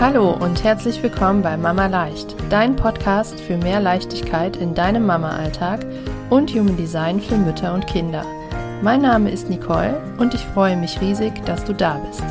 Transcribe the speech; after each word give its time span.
Hallo 0.00 0.32
und 0.32 0.64
herzlich 0.64 1.02
willkommen 1.02 1.40
bei 1.40 1.56
Mama 1.56 1.86
Leicht, 1.86 2.34
dein 2.50 2.76
Podcast 2.76 3.40
für 3.40 3.56
mehr 3.56 3.80
Leichtigkeit 3.80 4.56
in 4.56 4.74
deinem 4.74 5.06
Mama-Alltag 5.06 5.86
und 6.30 6.50
Human 6.50 6.76
Design 6.76 7.20
für 7.20 7.36
Mütter 7.36 7.72
und 7.72 7.86
Kinder. 7.86 8.26
Mein 8.82 9.00
Name 9.00 9.30
ist 9.30 9.48
Nicole 9.48 10.02
und 10.18 10.34
ich 10.34 10.40
freue 10.40 10.76
mich 10.76 11.00
riesig, 11.00 11.32
dass 11.46 11.64
du 11.64 11.72
da 11.72 11.98
bist. 11.98 12.24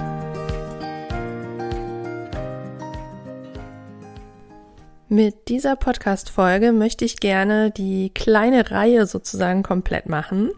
Mit 5.07 5.47
dieser 5.47 5.75
Podcast-Folge 5.75 6.73
möchte 6.73 7.05
ich 7.05 7.17
gerne 7.17 7.71
die 7.71 8.11
kleine 8.13 8.71
Reihe 8.71 9.07
sozusagen 9.07 9.63
komplett 9.63 10.09
machen 10.09 10.51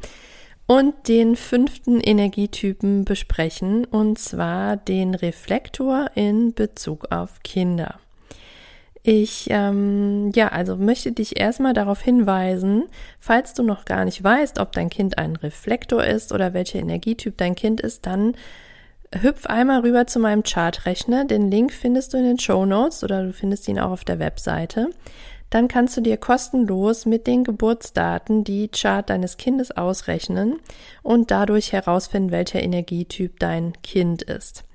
und 0.68 1.08
den 1.08 1.36
fünften 1.36 2.00
Energietypen 2.00 3.06
besprechen, 3.06 3.86
und 3.86 4.18
zwar 4.18 4.78
den 4.78 5.14
Reflektor 5.14 6.10
in 6.16 6.54
Bezug 6.54 7.12
auf 7.12 7.42
Kinder. 7.44 8.00
Ich, 9.04 9.48
ähm, 9.52 10.32
ja, 10.34 10.48
also 10.48 10.78
möchte 10.78 11.12
dich 11.12 11.40
erstmal 11.40 11.74
darauf 11.74 12.02
hinweisen, 12.02 12.86
falls 13.20 13.54
du 13.54 13.62
noch 13.62 13.86
gar 13.86 14.04
nicht 14.04 14.24
weißt, 14.24 14.58
ob 14.58 14.72
dein 14.72 14.90
Kind 14.90 15.20
ein 15.20 15.36
Reflektor 15.36 16.04
ist 16.04 16.32
oder 16.32 16.56
welcher 16.56 16.80
Energietyp 16.80 17.38
dein 17.38 17.54
Kind 17.54 17.82
ist, 17.82 18.08
dann 18.08 18.34
hüpf 19.22 19.46
einmal 19.46 19.82
rüber 19.82 20.08
zu 20.08 20.20
meinem 20.20 20.42
Chartrechner. 20.42 21.26
Den 21.26 21.52
Link 21.52 21.72
findest 21.72 22.14
du 22.14 22.18
in 22.18 22.24
den 22.24 22.40
Show 22.40 22.66
Notes 22.66 23.04
oder 23.04 23.24
du 23.24 23.32
findest 23.32 23.68
ihn 23.68 23.80
auch 23.80 23.92
auf 23.92 24.06
der 24.06 24.18
Webseite 24.18 24.90
dann 25.56 25.70
kannst 25.70 25.96
du 25.96 26.02
dir 26.02 26.18
kostenlos 26.18 27.06
mit 27.06 27.28
den 27.28 27.46
Geburtsdaten 27.46 28.44
die 28.44 28.68
Chart 28.68 29.10
deines 29.10 29.38
Kindes 29.38 29.72
ausrechnen 29.72 30.60
und 31.02 31.32
dadurch 31.32 31.72
herausfinden, 31.72 32.32
welcher 32.32 32.62
Energietyp 32.62 33.40
dein 33.40 33.72
Kind 33.82 34.22
ist. 34.22 34.66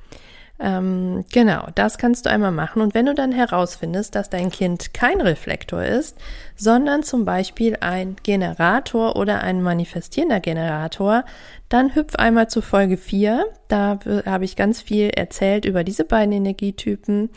Ähm, 0.59 1.27
genau, 1.33 1.69
das 1.75 1.99
kannst 1.99 2.25
du 2.25 2.31
einmal 2.31 2.53
machen. 2.53 2.81
Und 2.81 2.95
wenn 2.95 3.05
du 3.05 3.15
dann 3.15 3.31
herausfindest, 3.31 4.15
dass 4.15 4.31
dein 4.31 4.51
Kind 4.51 4.95
kein 4.95 5.21
Reflektor 5.21 5.83
ist, 5.83 6.17
sondern 6.57 7.03
zum 7.03 7.27
Beispiel 7.27 7.77
ein 7.81 8.17
Generator 8.23 9.17
oder 9.17 9.43
ein 9.43 9.63
manifestierender 9.63 10.41
Generator, 10.41 11.25
dann 11.69 11.95
hüpf 11.95 12.15
einmal 12.17 12.49
zu 12.49 12.63
Folge 12.63 12.97
4. 12.97 13.47
Da 13.69 13.99
habe 14.25 14.45
ich 14.45 14.57
ganz 14.57 14.81
viel 14.81 15.11
erzählt 15.11 15.67
über 15.67 15.85
diese 15.85 16.05
beiden 16.05 16.33
Energietypen. 16.33 17.29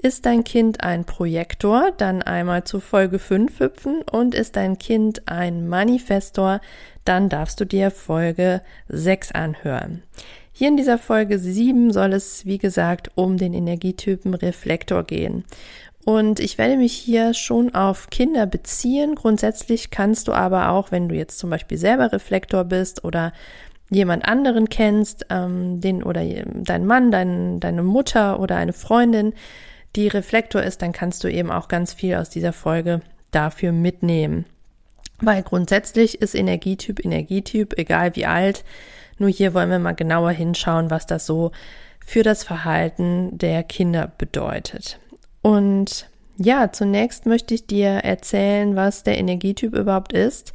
Ist 0.00 0.26
dein 0.26 0.44
Kind 0.44 0.84
ein 0.84 1.04
Projektor? 1.04 1.90
Dann 1.96 2.22
einmal 2.22 2.62
zu 2.62 2.78
Folge 2.78 3.18
5 3.18 3.58
hüpfen. 3.58 4.02
Und 4.02 4.32
ist 4.32 4.54
dein 4.54 4.78
Kind 4.78 5.26
ein 5.26 5.66
Manifestor? 5.66 6.60
Dann 7.04 7.28
darfst 7.28 7.58
du 7.60 7.64
dir 7.64 7.90
Folge 7.90 8.62
6 8.88 9.32
anhören. 9.32 10.04
Hier 10.52 10.68
in 10.68 10.76
dieser 10.76 10.98
Folge 10.98 11.40
7 11.40 11.92
soll 11.92 12.12
es, 12.12 12.46
wie 12.46 12.58
gesagt, 12.58 13.10
um 13.16 13.38
den 13.38 13.54
Energietypen 13.54 14.34
Reflektor 14.34 15.02
gehen. 15.02 15.44
Und 16.04 16.38
ich 16.38 16.58
werde 16.58 16.76
mich 16.76 16.92
hier 16.92 17.34
schon 17.34 17.74
auf 17.74 18.08
Kinder 18.08 18.46
beziehen. 18.46 19.16
Grundsätzlich 19.16 19.90
kannst 19.90 20.28
du 20.28 20.32
aber 20.32 20.70
auch, 20.70 20.92
wenn 20.92 21.08
du 21.08 21.16
jetzt 21.16 21.40
zum 21.40 21.50
Beispiel 21.50 21.76
selber 21.76 22.12
Reflektor 22.12 22.64
bist 22.64 23.04
oder 23.04 23.32
jemand 23.90 24.26
anderen 24.26 24.68
kennst, 24.68 25.26
ähm, 25.30 25.80
den 25.80 26.04
oder 26.04 26.22
dein 26.24 26.86
Mann, 26.86 27.10
dein, 27.10 27.58
deine 27.58 27.82
Mutter 27.82 28.38
oder 28.38 28.56
eine 28.56 28.72
Freundin, 28.72 29.32
die 29.96 30.08
Reflektor 30.08 30.62
ist, 30.62 30.82
dann 30.82 30.92
kannst 30.92 31.24
du 31.24 31.28
eben 31.28 31.50
auch 31.50 31.68
ganz 31.68 31.92
viel 31.92 32.14
aus 32.16 32.30
dieser 32.30 32.52
Folge 32.52 33.00
dafür 33.30 33.72
mitnehmen. 33.72 34.46
Weil 35.20 35.42
grundsätzlich 35.42 36.20
ist 36.20 36.34
Energietyp 36.34 37.04
Energietyp, 37.04 37.76
egal 37.76 38.14
wie 38.14 38.26
alt, 38.26 38.64
nur 39.18 39.28
hier 39.28 39.52
wollen 39.52 39.70
wir 39.70 39.80
mal 39.80 39.94
genauer 39.94 40.30
hinschauen, 40.30 40.90
was 40.90 41.06
das 41.06 41.26
so 41.26 41.50
für 42.04 42.22
das 42.22 42.44
Verhalten 42.44 43.36
der 43.36 43.64
Kinder 43.64 44.12
bedeutet. 44.16 44.98
Und 45.42 46.08
ja, 46.36 46.70
zunächst 46.70 47.26
möchte 47.26 47.54
ich 47.54 47.66
dir 47.66 47.88
erzählen, 47.88 48.76
was 48.76 49.02
der 49.02 49.18
Energietyp 49.18 49.74
überhaupt 49.74 50.12
ist. 50.12 50.52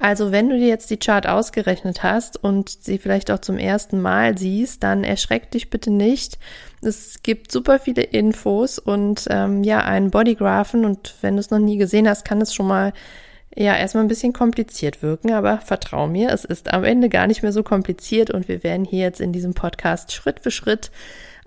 Also 0.00 0.32
wenn 0.32 0.48
du 0.48 0.56
dir 0.56 0.66
jetzt 0.66 0.88
die 0.88 0.96
Chart 0.96 1.28
ausgerechnet 1.28 2.02
hast 2.02 2.42
und 2.42 2.70
sie 2.70 2.96
vielleicht 2.96 3.30
auch 3.30 3.40
zum 3.40 3.58
ersten 3.58 4.00
Mal 4.00 4.38
siehst, 4.38 4.82
dann 4.82 5.04
erschreck 5.04 5.50
dich 5.50 5.68
bitte 5.68 5.90
nicht. 5.90 6.38
Es 6.80 7.22
gibt 7.22 7.52
super 7.52 7.78
viele 7.78 8.02
Infos 8.02 8.78
und 8.78 9.26
ähm, 9.28 9.62
ja, 9.62 9.84
einen 9.84 10.10
Bodygraphen 10.10 10.86
und 10.86 11.14
wenn 11.20 11.36
du 11.36 11.40
es 11.40 11.50
noch 11.50 11.58
nie 11.58 11.76
gesehen 11.76 12.08
hast, 12.08 12.24
kann 12.24 12.40
es 12.40 12.54
schon 12.54 12.66
mal 12.66 12.94
ja 13.54 13.76
erstmal 13.76 14.02
ein 14.02 14.08
bisschen 14.08 14.32
kompliziert 14.32 15.02
wirken, 15.02 15.32
aber 15.32 15.58
vertrau 15.58 16.06
mir, 16.06 16.30
es 16.30 16.46
ist 16.46 16.72
am 16.72 16.84
Ende 16.84 17.10
gar 17.10 17.26
nicht 17.26 17.42
mehr 17.42 17.52
so 17.52 17.62
kompliziert 17.62 18.30
und 18.30 18.48
wir 18.48 18.62
werden 18.62 18.86
hier 18.86 19.00
jetzt 19.00 19.20
in 19.20 19.34
diesem 19.34 19.52
Podcast 19.52 20.12
Schritt 20.12 20.40
für 20.40 20.50
Schritt 20.50 20.90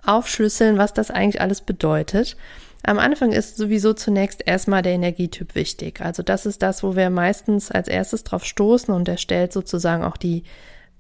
aufschlüsseln, 0.06 0.78
was 0.78 0.94
das 0.94 1.10
eigentlich 1.10 1.42
alles 1.42 1.62
bedeutet. 1.62 2.38
Am 2.86 3.00
Anfang 3.00 3.32
ist 3.32 3.56
sowieso 3.56 3.94
zunächst 3.94 4.46
erstmal 4.46 4.82
der 4.82 4.92
Energietyp 4.92 5.56
wichtig. 5.56 6.02
Also 6.02 6.22
das 6.22 6.46
ist 6.46 6.62
das, 6.62 6.84
wo 6.84 6.98
wir 6.98 7.10
meistens 7.10 7.72
als 7.72 7.88
erstes 7.88 8.26
drauf 8.26 8.44
stoßen 8.44 8.94
und 8.94 9.08
er 9.08 9.18
stellt 9.18 9.54
sozusagen 9.54 10.04
auch 10.04 10.18
die 10.18 10.44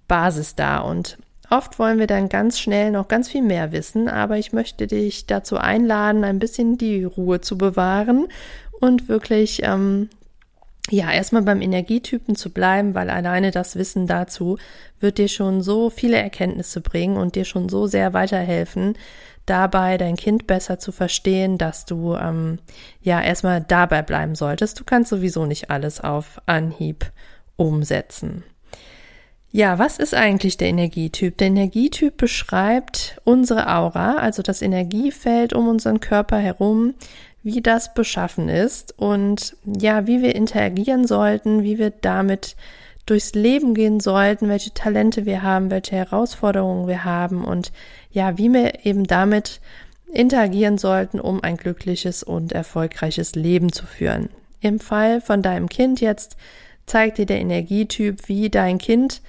Basis 0.07 0.55
dar. 0.55 0.85
Und 0.85 1.17
oft 1.49 1.79
wollen 1.79 1.99
wir 1.99 2.07
dann 2.07 2.29
ganz 2.29 2.57
schnell 2.57 2.91
noch 2.91 3.09
ganz 3.09 3.29
viel 3.29 3.41
mehr 3.41 3.73
wissen, 3.73 4.07
aber 4.07 4.37
ich 4.37 4.53
möchte 4.53 4.87
dich 4.87 5.25
dazu 5.25 5.57
einladen, 5.57 6.23
ein 6.23 6.39
bisschen 6.39 6.77
die 6.77 7.03
Ruhe 7.03 7.41
zu 7.41 7.57
bewahren 7.57 8.27
und 8.79 9.09
wirklich 9.09 9.61
ähm, 9.63 10.09
ja, 10.89 11.11
erstmal 11.11 11.43
beim 11.43 11.61
Energietypen 11.61 12.35
zu 12.35 12.49
bleiben, 12.49 12.93
weil 12.93 13.09
alleine 13.09 13.51
das 13.51 13.75
Wissen 13.75 14.07
dazu 14.07 14.57
wird 14.99 15.17
dir 15.17 15.29
schon 15.29 15.61
so 15.61 15.89
viele 15.89 16.17
Erkenntnisse 16.17 16.81
bringen 16.81 17.17
und 17.17 17.35
dir 17.35 17.45
schon 17.45 17.69
so 17.69 17.87
sehr 17.87 18.13
weiterhelfen, 18.13 18.95
dabei 19.45 19.97
dein 19.97 20.15
Kind 20.15 20.47
besser 20.47 20.79
zu 20.79 20.91
verstehen, 20.91 21.57
dass 21.57 21.85
du 21.85 22.15
ähm, 22.15 22.59
ja 23.01 23.21
erstmal 23.21 23.61
dabei 23.61 24.01
bleiben 24.01 24.35
solltest. 24.35 24.79
Du 24.79 24.83
kannst 24.83 25.09
sowieso 25.09 25.45
nicht 25.45 25.69
alles 25.69 26.01
auf 26.01 26.41
Anhieb 26.45 27.11
umsetzen. 27.55 28.43
Ja, 29.51 29.77
was 29.77 29.99
ist 29.99 30.15
eigentlich 30.15 30.57
der 30.57 30.69
Energietyp? 30.69 31.37
Der 31.37 31.47
Energietyp 31.47 32.17
beschreibt 32.17 33.21
unsere 33.23 33.71
Aura, 33.71 34.15
also 34.15 34.41
das 34.41 34.63
Energiefeld 34.63 35.53
um 35.53 35.67
unseren 35.67 35.99
Körper 35.99 36.39
herum, 36.39 36.95
wie 37.43 37.61
das 37.61 37.93
beschaffen 37.93 38.49
ist 38.49 38.97
und 38.97 39.55
ja, 39.63 40.07
wie 40.07 40.23
wir 40.23 40.33
interagieren 40.33 41.05
sollten, 41.05 41.61
wie 41.61 41.77
wir 41.77 41.91
damit 41.91 42.55
durchs 43.05 43.33
Leben 43.33 43.73
gehen 43.73 43.99
sollten, 43.99 44.49
welche 44.49 44.73
Talente 44.73 45.25
wir 45.25 45.41
haben, 45.41 45.69
welche 45.69 45.95
Herausforderungen 45.95 46.87
wir 46.87 47.03
haben 47.03 47.43
und 47.43 47.71
ja, 48.11 48.37
wie 48.37 48.51
wir 48.51 48.85
eben 48.85 49.05
damit 49.05 49.59
interagieren 50.11 50.77
sollten, 50.77 51.19
um 51.19 51.43
ein 51.43 51.57
glückliches 51.57 52.23
und 52.23 52.51
erfolgreiches 52.51 53.35
Leben 53.35 53.71
zu 53.71 53.85
führen. 53.85 54.29
Im 54.61 54.79
Fall 54.79 55.19
von 55.19 55.41
deinem 55.41 55.67
Kind 55.67 55.99
jetzt 55.99 56.37
zeigt 56.85 57.17
dir 57.17 57.25
der 57.25 57.39
Energietyp, 57.39 58.27
wie 58.27 58.49
dein 58.49 58.77
Kind 58.77 59.21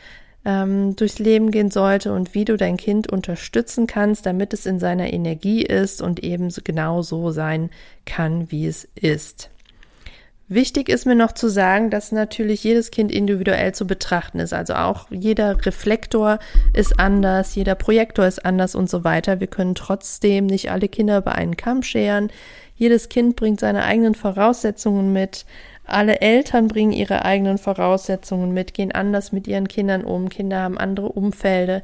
ähm, 0.44 0.94
durchs 0.96 1.18
Leben 1.18 1.50
gehen 1.50 1.70
sollte 1.70 2.12
und 2.12 2.34
wie 2.34 2.44
du 2.44 2.56
dein 2.56 2.76
Kind 2.76 3.10
unterstützen 3.10 3.86
kannst, 3.86 4.26
damit 4.26 4.52
es 4.52 4.66
in 4.66 4.78
seiner 4.78 5.12
Energie 5.12 5.62
ist 5.62 6.02
und 6.02 6.22
eben 6.22 6.52
genau 6.62 7.02
so 7.02 7.30
sein 7.30 7.70
kann, 8.04 8.50
wie 8.50 8.66
es 8.66 8.84
ist. 8.94 9.50
Wichtig 10.46 10.90
ist 10.90 11.06
mir 11.06 11.14
noch 11.14 11.32
zu 11.32 11.48
sagen, 11.48 11.88
dass 11.88 12.12
natürlich 12.12 12.62
jedes 12.64 12.90
Kind 12.90 13.10
individuell 13.10 13.72
zu 13.72 13.86
betrachten 13.86 14.40
ist. 14.40 14.52
Also 14.52 14.74
auch 14.74 15.06
jeder 15.10 15.64
Reflektor 15.64 16.38
ist 16.74 17.00
anders, 17.00 17.54
jeder 17.54 17.74
Projektor 17.74 18.26
ist 18.26 18.44
anders 18.44 18.74
und 18.74 18.90
so 18.90 19.04
weiter. 19.04 19.40
Wir 19.40 19.46
können 19.46 19.74
trotzdem 19.74 20.44
nicht 20.46 20.70
alle 20.70 20.88
Kinder 20.88 21.18
über 21.18 21.34
einen 21.34 21.56
Kamm 21.56 21.82
scheren. 21.82 22.30
Jedes 22.76 23.08
Kind 23.08 23.36
bringt 23.36 23.60
seine 23.60 23.84
eigenen 23.84 24.14
Voraussetzungen 24.14 25.14
mit. 25.14 25.46
Alle 25.86 26.20
Eltern 26.20 26.68
bringen 26.68 26.92
ihre 26.92 27.24
eigenen 27.24 27.56
Voraussetzungen 27.56 28.52
mit, 28.52 28.74
gehen 28.74 28.92
anders 28.92 29.32
mit 29.32 29.46
ihren 29.46 29.68
Kindern 29.68 30.04
um. 30.04 30.28
Kinder 30.28 30.60
haben 30.60 30.76
andere 30.76 31.08
Umfelde. 31.08 31.82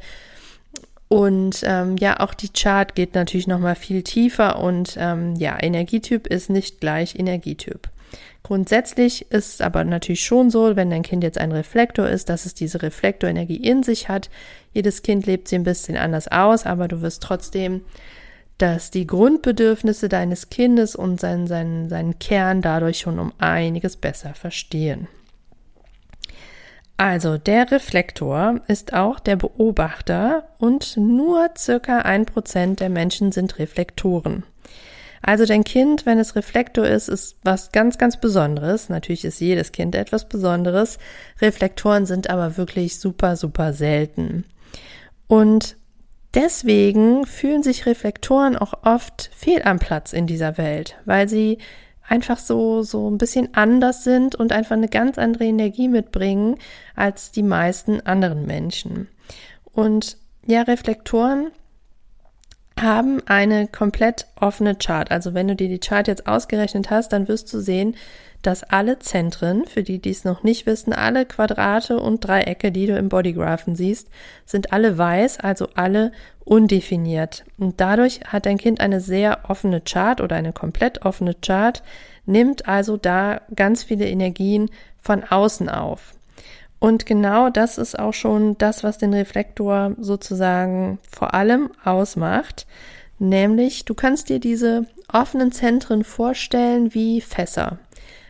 Und 1.09 1.63
ähm, 1.65 1.97
ja, 1.97 2.21
auch 2.21 2.35
die 2.35 2.51
Chart 2.51 2.95
geht 2.95 3.15
natürlich 3.15 3.47
noch 3.47 3.59
mal 3.59 3.75
viel 3.75 4.03
tiefer 4.03 4.61
und 4.61 4.97
ähm, 4.99 5.35
ja, 5.37 5.61
Energietyp 5.61 6.27
ist 6.27 6.51
nicht 6.51 6.81
gleich 6.81 7.19
Energietyp. 7.19 7.89
Grundsätzlich 8.43 9.31
ist 9.31 9.55
es 9.55 9.61
aber 9.61 9.85
natürlich 9.85 10.25
schon 10.25 10.51
so, 10.51 10.75
wenn 10.77 10.91
dein 10.91 11.03
Kind 11.03 11.23
jetzt 11.23 11.39
ein 11.39 11.53
Reflektor 11.53 12.09
ist, 12.09 12.29
dass 12.29 12.47
es 12.47 12.55
diese 12.55 12.83
Reflektorenergie 12.83 13.57
in 13.57 13.83
sich 13.83 14.09
hat. 14.09 14.31
Jedes 14.73 15.03
Kind 15.03 15.27
lebt 15.27 15.49
sie 15.49 15.57
ein 15.57 15.65
bisschen 15.65 15.97
anders 15.97 16.29
aus, 16.29 16.67
aber 16.67 16.89
du 16.89 17.03
wirst 17.03 17.23
trotzdem 17.23 17.83
dass 18.61 18.91
die 18.91 19.07
Grundbedürfnisse 19.07 20.11
deines 20.11 20.51
Kindes 20.51 20.95
und 20.95 21.19
seinen, 21.19 21.47
seinen, 21.47 21.89
seinen 21.89 22.19
Kern 22.19 22.61
dadurch 22.61 22.99
schon 22.99 23.19
um 23.19 23.33
einiges 23.39 23.97
besser 23.97 24.35
verstehen. 24.35 25.09
Also 26.99 27.39
der 27.39 27.71
Reflektor 27.71 28.61
ist 28.69 28.93
auch 28.93 29.19
der 29.19 29.37
Beobachter 29.37 30.45
und 30.59 30.99
nur 30.99 31.49
circa 31.57 32.01
ein 32.01 32.27
Prozent 32.27 32.81
der 32.81 32.91
Menschen 32.91 33.33
sind 33.33 33.59
Reflektoren. 33.59 34.43
Also 35.23 35.45
dein 35.45 35.65
Kind, 35.65 36.07
wenn 36.07 36.19
es 36.19 36.35
Reflektor 36.35 36.87
ist, 36.87 37.09
ist 37.09 37.37
was 37.43 37.73
ganz, 37.73 37.99
ganz 37.99 38.19
Besonderes. 38.19 38.89
Natürlich 38.89 39.25
ist 39.25 39.41
jedes 39.41 39.73
Kind 39.73 39.95
etwas 39.95 40.29
Besonderes. 40.29 40.99
Reflektoren 41.41 42.07
sind 42.07 42.31
aber 42.31 42.57
wirklich 42.57 42.99
super, 42.99 43.37
super 43.37 43.73
selten. 43.73 44.45
Und 45.27 45.77
Deswegen 46.35 47.27
fühlen 47.27 47.65
sich 47.65 47.87
Reflektoren 47.87 48.57
auch 48.57 48.75
oft 48.85 49.31
fehl 49.35 49.63
am 49.63 49.81
Platz 49.81 50.13
in 50.13 50.29
dieser 50.29 50.59
Welt, 50.59 50.97
weil 51.05 51.29
sie 51.29 51.59
einfach 52.07 52.39
so, 52.39 52.83
so 52.83 53.11
ein 53.11 53.19
bisschen 53.19 53.55
anders 53.55 54.05
sind 54.05 54.37
und 54.37 54.53
einfach 54.53 54.77
eine 54.77 54.89
ganz 54.89 55.19
andere 55.19 55.45
Energie 55.45 55.89
mitbringen 55.89 56.57
als 56.95 57.33
die 57.33 57.43
meisten 57.43 58.01
anderen 58.01 58.47
Menschen. 58.47 59.09
Und 59.73 60.19
ja, 60.47 60.63
Reflektoren 60.63 61.51
haben 62.83 63.21
eine 63.27 63.67
komplett 63.67 64.27
offene 64.39 64.75
Chart. 64.75 65.11
Also 65.11 65.35
wenn 65.35 65.49
du 65.49 65.57
dir 65.57 65.69
die 65.69 65.79
Chart 65.79 66.07
jetzt 66.09 66.27
ausgerechnet 66.27 66.91
hast, 66.91 67.13
dann 67.13 67.29
wirst 67.29 67.53
du 67.53 67.61
sehen, 67.61 67.95
dass 68.43 68.63
alle 68.63 68.99
Zentren, 68.99 69.67
für 69.67 69.83
die, 69.83 69.99
die 69.99 70.11
es 70.11 70.25
noch 70.25 70.43
nicht 70.43 70.67
wissen, 70.67 70.93
alle 70.93 71.27
Quadrate 71.27 71.99
und 71.99 72.27
Dreiecke, 72.27 72.73
die 72.73 72.87
du 72.87 72.97
im 72.97 73.09
Bodygraphen 73.09 73.77
siehst, 73.77 74.09
sind 74.47 74.73
alle 74.73 74.97
weiß, 74.97 75.41
also 75.41 75.69
alle 75.75 76.13
undefiniert. 76.45 77.45
Und 77.59 77.81
dadurch 77.81 78.21
hat 78.27 78.47
dein 78.47 78.59
Kind 78.59 78.81
eine 78.81 79.01
sehr 79.01 79.41
offene 79.49 79.81
Chart 79.83 80.21
oder 80.21 80.37
eine 80.37 80.53
komplett 80.53 81.05
offene 81.05 81.35
Chart, 81.35 81.83
nimmt 82.25 82.67
also 82.67 82.97
da 82.97 83.43
ganz 83.55 83.83
viele 83.83 84.09
Energien 84.09 84.71
von 85.01 85.23
außen 85.25 85.69
auf. 85.69 86.15
Und 86.81 87.05
genau 87.05 87.51
das 87.51 87.79
ist 87.79 87.99
auch 87.99 88.15
schon 88.15 88.57
das, 88.59 88.83
was 88.83 88.99
den 88.99 89.13
Reflektor 89.13 89.93
sozusagen 89.99 90.99
vor 91.09 91.35
allem 91.35 91.71
ausmacht. 91.85 92.67
Nämlich, 93.19 93.85
du 93.85 93.95
kannst 93.95 94.31
dir 94.31 94.41
diese 94.41 94.87
offenen 95.13 95.53
Zentren 95.53 96.05
vorstellen 96.05 96.95
wie 96.95 97.21
Fässer. 97.21 97.79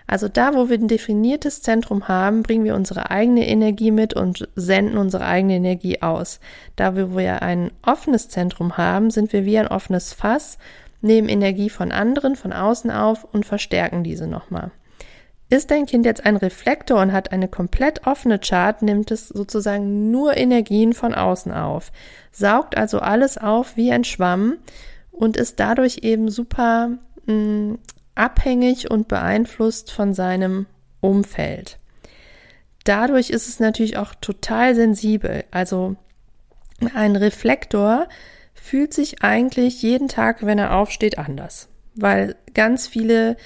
Also 0.09 0.27
da, 0.27 0.55
wo 0.55 0.69
wir 0.69 0.77
ein 0.77 0.89
definiertes 0.89 1.63
Zentrum 1.63 2.09
haben, 2.09 2.43
bringen 2.43 2.65
wir 2.65 2.75
unsere 2.75 3.13
eigene 3.13 3.47
Energie 3.47 3.93
mit 3.93 4.15
und 4.15 4.49
senden 4.57 4.99
unsere 4.99 5.25
eigene 5.25 5.55
Energie 5.55 6.03
aus. 6.03 6.41
Da, 6.75 6.97
wo 6.97 7.17
wir 7.17 7.43
ein 7.43 7.71
offenes 7.87 8.29
Zentrum 8.29 8.77
haben, 8.77 9.13
sind 9.13 9.33
wir 9.33 9.45
wie 9.45 9.57
ein 9.57 9.69
offenes 9.69 10.13
Fass, 10.13 10.59
nehmen 11.01 11.29
Energie 11.29 11.71
von 11.71 11.93
anderen, 11.93 12.35
von 12.35 12.53
außen 12.53 12.91
auf 12.91 13.23
und 13.23 13.47
verstärken 13.47 14.03
diese 14.03 14.27
nochmal. 14.27 14.73
Ist 15.51 15.73
dein 15.73 15.87
Kind 15.87 16.07
jetzt 16.07 16.25
ein 16.25 16.37
Reflektor 16.37 17.03
und 17.03 17.13
hat 17.13 17.33
eine 17.33 17.49
komplett 17.49 18.07
offene 18.07 18.39
Chart, 18.39 18.81
nimmt 18.83 19.11
es 19.11 19.29
sozusagen 19.29 20.13
nur 20.13 20.37
Energien 20.37 20.93
von 20.93 21.13
außen 21.13 21.51
auf, 21.53 21.91
saugt 22.31 22.77
also 22.77 23.01
alles 23.01 23.37
auf 23.37 23.77
wie 23.77 23.91
ein 23.91 24.05
Schwamm 24.05 24.59
und 25.11 25.37
ist 25.37 25.59
dadurch 25.59 25.99
eben 26.03 26.31
super 26.31 26.91
mh, 27.27 27.35
mm, 27.35 27.79
abhängig 28.15 28.91
und 28.93 29.09
beeinflusst 29.09 29.91
von 29.91 30.15
seinem 30.15 30.67
Umfeld. 31.01 31.79
Dadurch 32.85 33.31
ist 33.31 33.49
es 33.49 33.59
natürlich 33.59 33.97
auch 33.97 34.15
total 34.15 34.77
sensibel. 34.77 35.45
Also 35.51 35.97
ein 36.95 37.17
Reflektor 37.17 38.09
fühlt 38.55 38.95
sich 38.95 39.25
eigentlich 39.25 39.83
jeden 39.83 40.07
Tag, 40.07 40.47
wenn 40.47 40.59
er 40.59 40.77
aufsteht, 40.77 41.19
anders, 41.19 41.69
weil 41.97 42.37
ganz 42.55 42.87
viele 42.87 43.37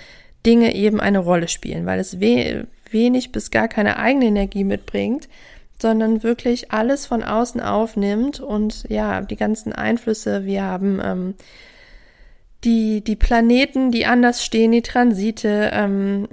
Dinge 0.46 0.74
eben 0.74 1.00
eine 1.00 1.18
Rolle 1.18 1.48
spielen, 1.48 1.86
weil 1.86 2.00
es 2.00 2.20
we 2.20 2.66
wenig 2.90 3.32
bis 3.32 3.50
gar 3.50 3.68
keine 3.68 3.98
eigene 3.98 4.26
Energie 4.26 4.64
mitbringt, 4.64 5.28
sondern 5.80 6.22
wirklich 6.22 6.70
alles 6.70 7.06
von 7.06 7.22
außen 7.22 7.60
aufnimmt 7.60 8.40
und 8.40 8.84
ja, 8.88 9.20
die 9.20 9.36
ganzen 9.36 9.72
Einflüsse, 9.72 10.44
wir 10.44 10.62
haben 10.62 11.00
ähm, 11.02 11.34
die, 12.64 13.02
die 13.02 13.16
Planeten, 13.16 13.90
die 13.90 14.06
anders 14.06 14.44
stehen, 14.44 14.72
die 14.72 14.82
Transite, 14.82 15.70
ähm, 15.72 16.28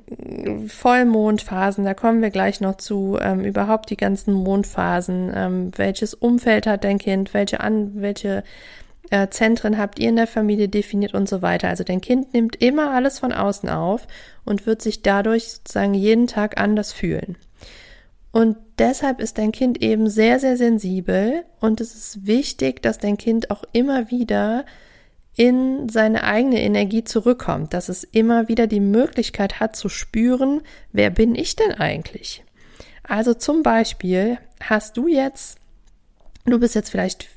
Vollmondphasen, 0.68 1.84
da 1.84 1.94
kommen 1.94 2.22
wir 2.22 2.30
gleich 2.30 2.62
noch 2.62 2.78
zu, 2.78 3.18
ähm, 3.22 3.42
überhaupt 3.42 3.90
die 3.90 3.98
ganzen 3.98 4.34
Mondphasen, 4.34 5.32
ähm, 5.36 5.72
welches 5.76 6.14
Umfeld 6.14 6.68
hat 6.68 6.84
dein 6.84 7.00
Kind, 7.00 7.34
welche, 7.34 7.60
an, 7.60 7.92
welche 7.96 8.44
äh, 9.12 9.30
Zentren 9.30 9.78
habt 9.78 10.00
ihr 10.00 10.10
in 10.10 10.16
der 10.16 10.26
Familie 10.26 10.70
definiert 10.70 11.14
und 11.14 11.30
so 11.30 11.42
weiter. 11.42 11.68
Also 11.68 11.84
dein 11.84 12.02
Kind 12.02 12.34
nimmt 12.34 12.56
immer 12.56 12.92
alles 12.92 13.20
von 13.20 13.34
außen 13.34 13.70
auf 13.70 14.08
und 14.46 14.66
wird 14.66 14.82
sich 14.82 15.04
dadurch 15.04 15.50
sozusagen 15.50 15.94
jeden 15.94 16.28
Tag 16.28 16.60
anders 16.60 16.94
fühlen. 16.94 17.38
Und 18.32 18.56
deshalb 18.80 19.20
ist 19.20 19.38
dein 19.38 19.52
Kind 19.52 19.82
eben 19.82 20.10
sehr, 20.10 20.40
sehr 20.40 20.56
sensibel 20.56 21.44
und 21.60 21.82
es 21.82 21.94
ist 21.94 22.26
wichtig, 22.26 22.82
dass 22.82 22.98
dein 22.98 23.18
Kind 23.18 23.52
auch 23.52 23.64
immer 23.74 24.10
wieder 24.10 24.66
in 25.36 25.90
seine 25.90 26.24
eigene 26.24 26.62
Energie 26.62 27.04
zurückkommt, 27.04 27.74
dass 27.74 27.90
es 27.90 28.06
immer 28.06 28.48
wieder 28.48 28.68
die 28.68 28.80
Möglichkeit 28.80 29.60
hat 29.60 29.76
zu 29.76 29.90
spüren, 29.90 30.62
wer 30.94 31.10
bin 31.10 31.36
ich 31.36 31.58
denn 31.58 31.74
eigentlich? 31.74 32.44
Also 33.04 33.34
zum 33.34 33.64
Beispiel 33.64 34.38
hast 34.62 34.96
du 34.96 35.08
jetzt, 35.08 35.58
du 36.46 36.60
bist 36.60 36.76
jetzt 36.76 36.90
vielleicht 36.92 37.28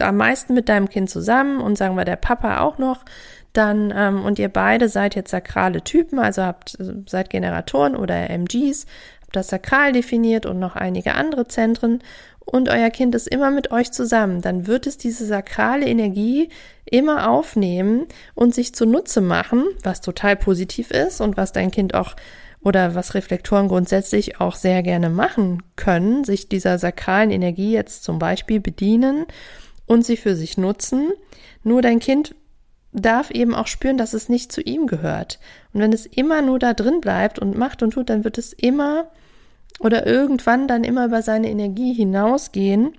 am 0.00 0.16
meisten 0.16 0.54
mit 0.54 0.68
deinem 0.68 0.88
Kind 0.88 1.10
zusammen 1.10 1.60
und 1.60 1.76
sagen 1.76 1.96
wir 1.96 2.04
der 2.04 2.16
Papa 2.16 2.60
auch 2.60 2.78
noch, 2.78 3.04
dann 3.52 3.92
ähm, 3.96 4.24
und 4.24 4.38
ihr 4.38 4.48
beide 4.48 4.88
seid 4.88 5.14
jetzt 5.14 5.30
sakrale 5.30 5.82
Typen, 5.82 6.18
also 6.18 6.42
habt 6.42 6.76
seid 7.06 7.30
Generatoren 7.30 7.96
oder 7.96 8.30
MGs, 8.30 8.86
habt 9.22 9.36
das 9.36 9.48
Sakral 9.48 9.92
definiert 9.92 10.46
und 10.46 10.58
noch 10.58 10.76
einige 10.76 11.14
andere 11.14 11.48
Zentren. 11.48 12.00
Und 12.40 12.70
euer 12.70 12.88
Kind 12.88 13.14
ist 13.14 13.28
immer 13.28 13.50
mit 13.50 13.72
euch 13.72 13.90
zusammen, 13.90 14.40
dann 14.40 14.66
wird 14.66 14.86
es 14.86 14.96
diese 14.96 15.26
sakrale 15.26 15.86
Energie 15.86 16.48
immer 16.86 17.28
aufnehmen 17.28 18.06
und 18.34 18.54
sich 18.54 18.74
zunutze 18.74 19.20
machen, 19.20 19.66
was 19.82 20.00
total 20.00 20.34
positiv 20.36 20.90
ist 20.90 21.20
und 21.20 21.36
was 21.36 21.52
dein 21.52 21.70
Kind 21.70 21.94
auch 21.94 22.16
oder 22.62 22.94
was 22.94 23.14
Reflektoren 23.14 23.68
grundsätzlich 23.68 24.40
auch 24.40 24.56
sehr 24.56 24.82
gerne 24.82 25.10
machen 25.10 25.62
können, 25.76 26.24
sich 26.24 26.48
dieser 26.48 26.78
sakralen 26.78 27.30
Energie 27.30 27.72
jetzt 27.72 28.02
zum 28.02 28.18
Beispiel 28.18 28.60
bedienen 28.60 29.26
und 29.88 30.04
sie 30.04 30.16
für 30.16 30.36
sich 30.36 30.56
nutzen. 30.58 31.12
Nur 31.64 31.82
dein 31.82 31.98
Kind 31.98 32.34
darf 32.92 33.30
eben 33.30 33.54
auch 33.54 33.66
spüren, 33.66 33.98
dass 33.98 34.14
es 34.14 34.28
nicht 34.28 34.52
zu 34.52 34.60
ihm 34.60 34.86
gehört. 34.86 35.38
Und 35.72 35.80
wenn 35.80 35.92
es 35.92 36.06
immer 36.06 36.42
nur 36.42 36.58
da 36.58 36.74
drin 36.74 37.00
bleibt 37.00 37.38
und 37.38 37.58
macht 37.58 37.82
und 37.82 37.92
tut, 37.92 38.08
dann 38.10 38.24
wird 38.24 38.38
es 38.38 38.52
immer 38.52 39.10
oder 39.80 40.06
irgendwann 40.06 40.66
dann 40.66 40.84
immer 40.84 41.06
über 41.06 41.22
seine 41.22 41.50
Energie 41.50 41.92
hinausgehen 41.92 42.94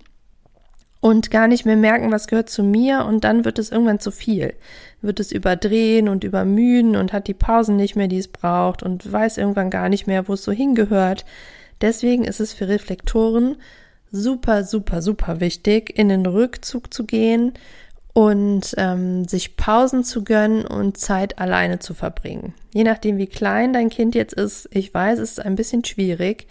und 1.01 1.31
gar 1.31 1.47
nicht 1.47 1.65
mehr 1.65 1.75
merken, 1.77 2.12
was 2.12 2.27
gehört 2.27 2.50
zu 2.50 2.63
mir 2.63 3.06
und 3.06 3.24
dann 3.24 3.45
wird 3.45 3.59
es 3.59 3.71
irgendwann 3.71 4.00
zu 4.00 4.12
viel. 4.12 4.53
Wird 5.01 5.19
es 5.19 5.31
überdrehen 5.31 6.09
und 6.09 6.24
übermüden 6.24 6.95
und 6.95 7.13
hat 7.13 7.27
die 7.27 7.33
Pausen 7.33 7.75
nicht 7.75 7.95
mehr, 7.95 8.07
die 8.07 8.18
es 8.18 8.27
braucht 8.27 8.83
und 8.83 9.09
weiß 9.12 9.38
irgendwann 9.38 9.69
gar 9.69 9.89
nicht 9.89 10.07
mehr, 10.07 10.27
wo 10.27 10.33
es 10.33 10.44
so 10.44 10.51
hingehört. 10.51 11.25
Deswegen 11.81 12.25
ist 12.25 12.39
es 12.42 12.53
für 12.53 12.68
Reflektoren 12.68 13.57
super, 14.11 14.63
super, 14.63 15.01
super 15.01 15.39
wichtig, 15.39 15.97
in 15.97 16.09
den 16.09 16.25
Rückzug 16.25 16.94
zu 16.94 17.06
gehen 17.06 17.53
und 18.13 18.73
ähm, 18.77 19.25
sich 19.25 19.56
Pausen 19.56 20.04
zu 20.04 20.23
gönnen 20.23 20.66
und 20.66 20.97
Zeit 20.97 21.39
alleine 21.39 21.80
zu 21.80 21.94
verbringen. 21.94 22.54
Je 22.73 22.83
nachdem, 22.83 23.18
wie 23.18 23.28
klein 23.28 23.73
dein 23.73 23.89
Kind 23.89 24.16
jetzt 24.16 24.33
ist, 24.33 24.68
ich 24.71 24.94
weiß, 24.94 25.19
es 25.19 25.31
ist 25.31 25.39
ein 25.39 25.56
bisschen 25.56 25.85
schwierig, 25.85 26.47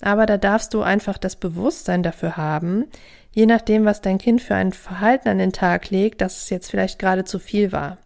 aber 0.00 0.26
da 0.26 0.36
darfst 0.36 0.74
du 0.74 0.82
einfach 0.82 1.16
das 1.16 1.36
Bewusstsein 1.36 2.02
dafür 2.02 2.36
haben, 2.36 2.84
je 3.32 3.46
nachdem, 3.46 3.84
was 3.84 4.00
dein 4.00 4.18
Kind 4.18 4.42
für 4.42 4.56
ein 4.56 4.72
Verhalten 4.72 5.28
an 5.28 5.38
den 5.38 5.52
Tag 5.52 5.90
legt, 5.90 6.20
dass 6.20 6.42
es 6.42 6.50
jetzt 6.50 6.70
vielleicht 6.70 6.98
gerade 6.98 7.24
zu 7.24 7.38
viel 7.38 7.72
war. 7.72 7.98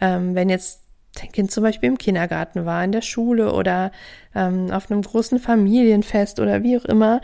Ähm, 0.00 0.34
wenn 0.34 0.48
jetzt 0.48 0.85
dein 1.20 1.32
Kind 1.32 1.50
zum 1.50 1.62
Beispiel 1.62 1.88
im 1.88 1.98
Kindergarten 1.98 2.64
war, 2.64 2.84
in 2.84 2.92
der 2.92 3.02
Schule 3.02 3.52
oder 3.52 3.92
ähm, 4.34 4.70
auf 4.70 4.90
einem 4.90 5.02
großen 5.02 5.38
Familienfest 5.38 6.40
oder 6.40 6.62
wie 6.62 6.76
auch 6.76 6.84
immer, 6.84 7.20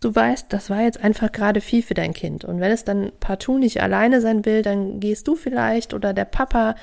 du 0.00 0.14
weißt, 0.14 0.52
das 0.52 0.70
war 0.70 0.82
jetzt 0.82 1.02
einfach 1.02 1.32
gerade 1.32 1.60
viel 1.60 1.82
für 1.82 1.94
dein 1.94 2.12
Kind. 2.12 2.44
Und 2.44 2.60
wenn 2.60 2.70
es 2.70 2.84
dann 2.84 3.12
partout 3.20 3.58
nicht 3.58 3.82
alleine 3.82 4.20
sein 4.20 4.44
will, 4.44 4.62
dann 4.62 5.00
gehst 5.00 5.26
du 5.28 5.36
vielleicht 5.36 5.94
oder 5.94 6.12
der 6.12 6.24
Papa 6.24 6.74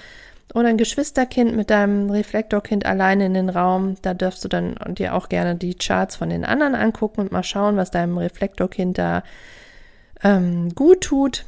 oder 0.53 0.67
ein 0.67 0.77
Geschwisterkind 0.77 1.55
mit 1.55 1.69
deinem 1.69 2.09
Reflektorkind 2.09 2.85
alleine 2.85 3.25
in 3.25 3.33
den 3.33 3.49
Raum. 3.49 3.95
Da 4.01 4.13
darfst 4.13 4.43
du 4.43 4.49
dann 4.49 4.75
dir 4.89 5.15
auch 5.15 5.29
gerne 5.29 5.55
die 5.55 5.75
Charts 5.75 6.15
von 6.15 6.29
den 6.29 6.45
anderen 6.45 6.75
angucken 6.75 7.21
und 7.21 7.31
mal 7.31 7.43
schauen, 7.43 7.75
was 7.75 7.91
deinem 7.91 8.17
Reflektorkind 8.17 8.97
da 8.97 9.23
ähm, 10.23 10.73
gut 10.75 11.01
tut. 11.01 11.45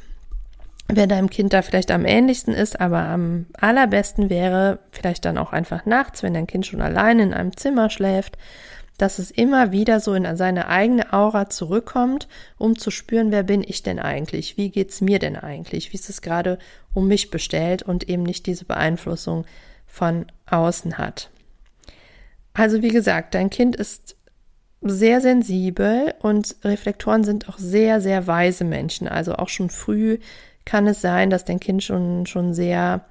Wer 0.88 1.06
deinem 1.06 1.30
Kind 1.30 1.52
da 1.52 1.62
vielleicht 1.62 1.90
am 1.90 2.04
ähnlichsten 2.04 2.54
ist, 2.54 2.80
aber 2.80 3.00
am 3.00 3.46
allerbesten 3.60 4.30
wäre 4.30 4.78
vielleicht 4.92 5.24
dann 5.24 5.36
auch 5.36 5.52
einfach 5.52 5.84
nachts, 5.84 6.22
wenn 6.22 6.34
dein 6.34 6.46
Kind 6.46 6.66
schon 6.66 6.80
alleine 6.80 7.24
in 7.24 7.34
einem 7.34 7.56
Zimmer 7.56 7.90
schläft, 7.90 8.38
dass 8.96 9.18
es 9.18 9.30
immer 9.30 9.72
wieder 9.72 10.00
so 10.00 10.14
in 10.14 10.36
seine 10.36 10.68
eigene 10.68 11.12
Aura 11.12 11.50
zurückkommt, 11.50 12.28
um 12.56 12.78
zu 12.78 12.90
spüren, 12.90 13.30
wer 13.30 13.42
bin 13.42 13.64
ich 13.66 13.82
denn 13.82 13.98
eigentlich? 13.98 14.56
Wie 14.56 14.70
geht's 14.70 15.00
mir 15.00 15.18
denn 15.18 15.36
eigentlich? 15.36 15.92
Wie 15.92 15.96
ist 15.96 16.08
es 16.08 16.22
gerade 16.22 16.58
um 16.94 17.08
mich 17.08 17.30
bestellt 17.30 17.82
und 17.82 18.08
eben 18.08 18.22
nicht 18.22 18.46
diese 18.46 18.64
Beeinflussung 18.64 19.44
von 19.86 20.26
außen 20.46 20.98
hat. 20.98 21.30
Also 22.52 22.82
wie 22.82 22.88
gesagt, 22.88 23.34
dein 23.34 23.50
Kind 23.50 23.76
ist 23.76 24.16
sehr 24.82 25.20
sensibel 25.20 26.14
und 26.20 26.56
Reflektoren 26.62 27.24
sind 27.24 27.48
auch 27.48 27.58
sehr, 27.58 28.00
sehr 28.00 28.26
weise 28.26 28.64
Menschen. 28.64 29.08
Also 29.08 29.34
auch 29.34 29.48
schon 29.48 29.70
früh 29.70 30.18
kann 30.66 30.86
es 30.86 31.00
sein, 31.00 31.30
dass 31.30 31.46
dein 31.46 31.60
Kind 31.60 31.82
schon, 31.82 32.26
schon 32.26 32.52
sehr, 32.52 33.06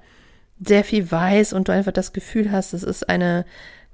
sehr 0.64 0.84
viel 0.84 1.10
weiß 1.10 1.52
und 1.52 1.66
du 1.66 1.72
einfach 1.72 1.92
das 1.92 2.12
Gefühl 2.12 2.52
hast, 2.52 2.72
es 2.72 2.84
ist 2.84 3.08
eine 3.08 3.44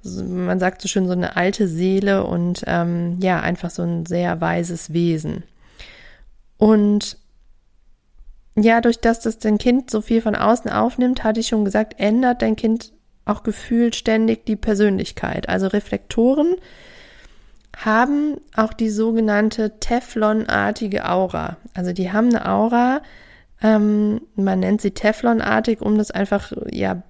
man 0.05 0.59
sagt 0.59 0.81
so 0.81 0.87
schön, 0.87 1.07
so 1.07 1.13
eine 1.13 1.35
alte 1.35 1.67
Seele 1.67 2.25
und 2.25 2.63
ähm, 2.67 3.17
ja, 3.21 3.39
einfach 3.39 3.69
so 3.69 3.83
ein 3.83 4.05
sehr 4.05 4.41
weises 4.41 4.91
Wesen. 4.91 5.43
Und 6.57 7.17
ja, 8.55 8.81
durch 8.81 8.99
das 8.99 9.21
das 9.21 9.39
dein 9.39 9.57
Kind 9.57 9.89
so 9.89 10.01
viel 10.01 10.21
von 10.21 10.35
außen 10.35 10.69
aufnimmt, 10.69 11.23
hatte 11.23 11.39
ich 11.39 11.47
schon 11.47 11.65
gesagt, 11.65 11.99
ändert 11.99 12.41
dein 12.41 12.55
Kind 12.55 12.91
auch 13.25 13.43
gefühlt 13.43 13.95
ständig 13.95 14.45
die 14.45 14.57
Persönlichkeit. 14.57 15.47
Also 15.47 15.67
Reflektoren 15.67 16.55
haben 17.75 18.35
auch 18.55 18.73
die 18.73 18.89
sogenannte 18.89 19.79
Teflonartige 19.79 21.09
Aura. 21.09 21.57
Also 21.73 21.93
die 21.93 22.11
haben 22.11 22.29
eine 22.29 22.47
Aura, 22.47 23.01
ähm, 23.63 24.21
man 24.35 24.59
nennt 24.59 24.81
sie 24.81 24.91
Teflonartig, 24.91 25.81
um 25.81 25.97
das 25.97 26.11
einfach 26.11 26.51
ja 26.69 27.01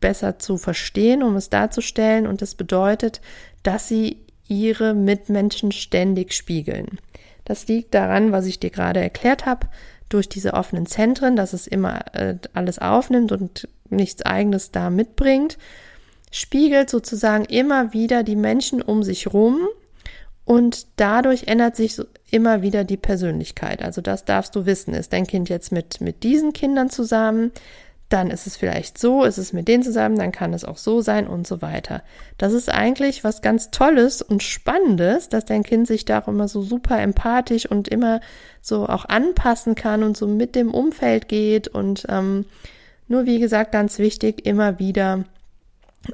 besser 0.00 0.38
zu 0.38 0.58
verstehen, 0.58 1.22
um 1.22 1.36
es 1.36 1.48
darzustellen. 1.48 2.26
Und 2.26 2.42
das 2.42 2.54
bedeutet, 2.54 3.20
dass 3.62 3.88
sie 3.88 4.24
ihre 4.48 4.94
Mitmenschen 4.94 5.70
ständig 5.70 6.32
spiegeln. 6.32 6.98
Das 7.44 7.68
liegt 7.68 7.94
daran, 7.94 8.32
was 8.32 8.46
ich 8.46 8.58
dir 8.58 8.70
gerade 8.70 9.00
erklärt 9.00 9.46
habe, 9.46 9.68
durch 10.08 10.28
diese 10.28 10.54
offenen 10.54 10.86
Zentren, 10.86 11.36
dass 11.36 11.52
es 11.52 11.68
immer 11.68 12.14
äh, 12.14 12.36
alles 12.52 12.80
aufnimmt 12.80 13.30
und 13.30 13.68
nichts 13.88 14.22
eigenes 14.22 14.72
da 14.72 14.90
mitbringt, 14.90 15.56
spiegelt 16.32 16.90
sozusagen 16.90 17.44
immer 17.44 17.92
wieder 17.92 18.24
die 18.24 18.36
Menschen 18.36 18.82
um 18.82 19.04
sich 19.04 19.32
rum 19.32 19.68
und 20.50 20.88
dadurch 20.96 21.44
ändert 21.46 21.76
sich 21.76 22.02
immer 22.32 22.60
wieder 22.60 22.82
die 22.82 22.96
Persönlichkeit. 22.96 23.84
Also 23.84 24.00
das 24.00 24.24
darfst 24.24 24.56
du 24.56 24.66
wissen. 24.66 24.94
Ist 24.94 25.12
dein 25.12 25.28
Kind 25.28 25.48
jetzt 25.48 25.70
mit, 25.70 26.00
mit 26.00 26.24
diesen 26.24 26.52
Kindern 26.52 26.90
zusammen? 26.90 27.52
Dann 28.08 28.32
ist 28.32 28.48
es 28.48 28.56
vielleicht 28.56 28.98
so, 28.98 29.22
ist 29.22 29.38
es 29.38 29.52
mit 29.52 29.68
denen 29.68 29.84
zusammen, 29.84 30.18
dann 30.18 30.32
kann 30.32 30.52
es 30.52 30.64
auch 30.64 30.76
so 30.76 31.02
sein 31.02 31.28
und 31.28 31.46
so 31.46 31.62
weiter. 31.62 32.02
Das 32.36 32.52
ist 32.52 32.68
eigentlich 32.68 33.22
was 33.22 33.42
ganz 33.42 33.70
Tolles 33.70 34.22
und 34.22 34.42
Spannendes, 34.42 35.28
dass 35.28 35.44
dein 35.44 35.62
Kind 35.62 35.86
sich 35.86 36.04
da 36.04 36.20
auch 36.20 36.26
immer 36.26 36.48
so 36.48 36.62
super 36.62 37.00
empathisch 37.00 37.66
und 37.66 37.86
immer 37.86 38.20
so 38.60 38.88
auch 38.88 39.04
anpassen 39.04 39.76
kann 39.76 40.02
und 40.02 40.16
so 40.16 40.26
mit 40.26 40.56
dem 40.56 40.74
Umfeld 40.74 41.28
geht 41.28 41.68
und 41.68 42.06
ähm, 42.08 42.44
nur 43.06 43.24
wie 43.24 43.38
gesagt 43.38 43.70
ganz 43.70 44.00
wichtig, 44.00 44.44
immer 44.46 44.80
wieder 44.80 45.22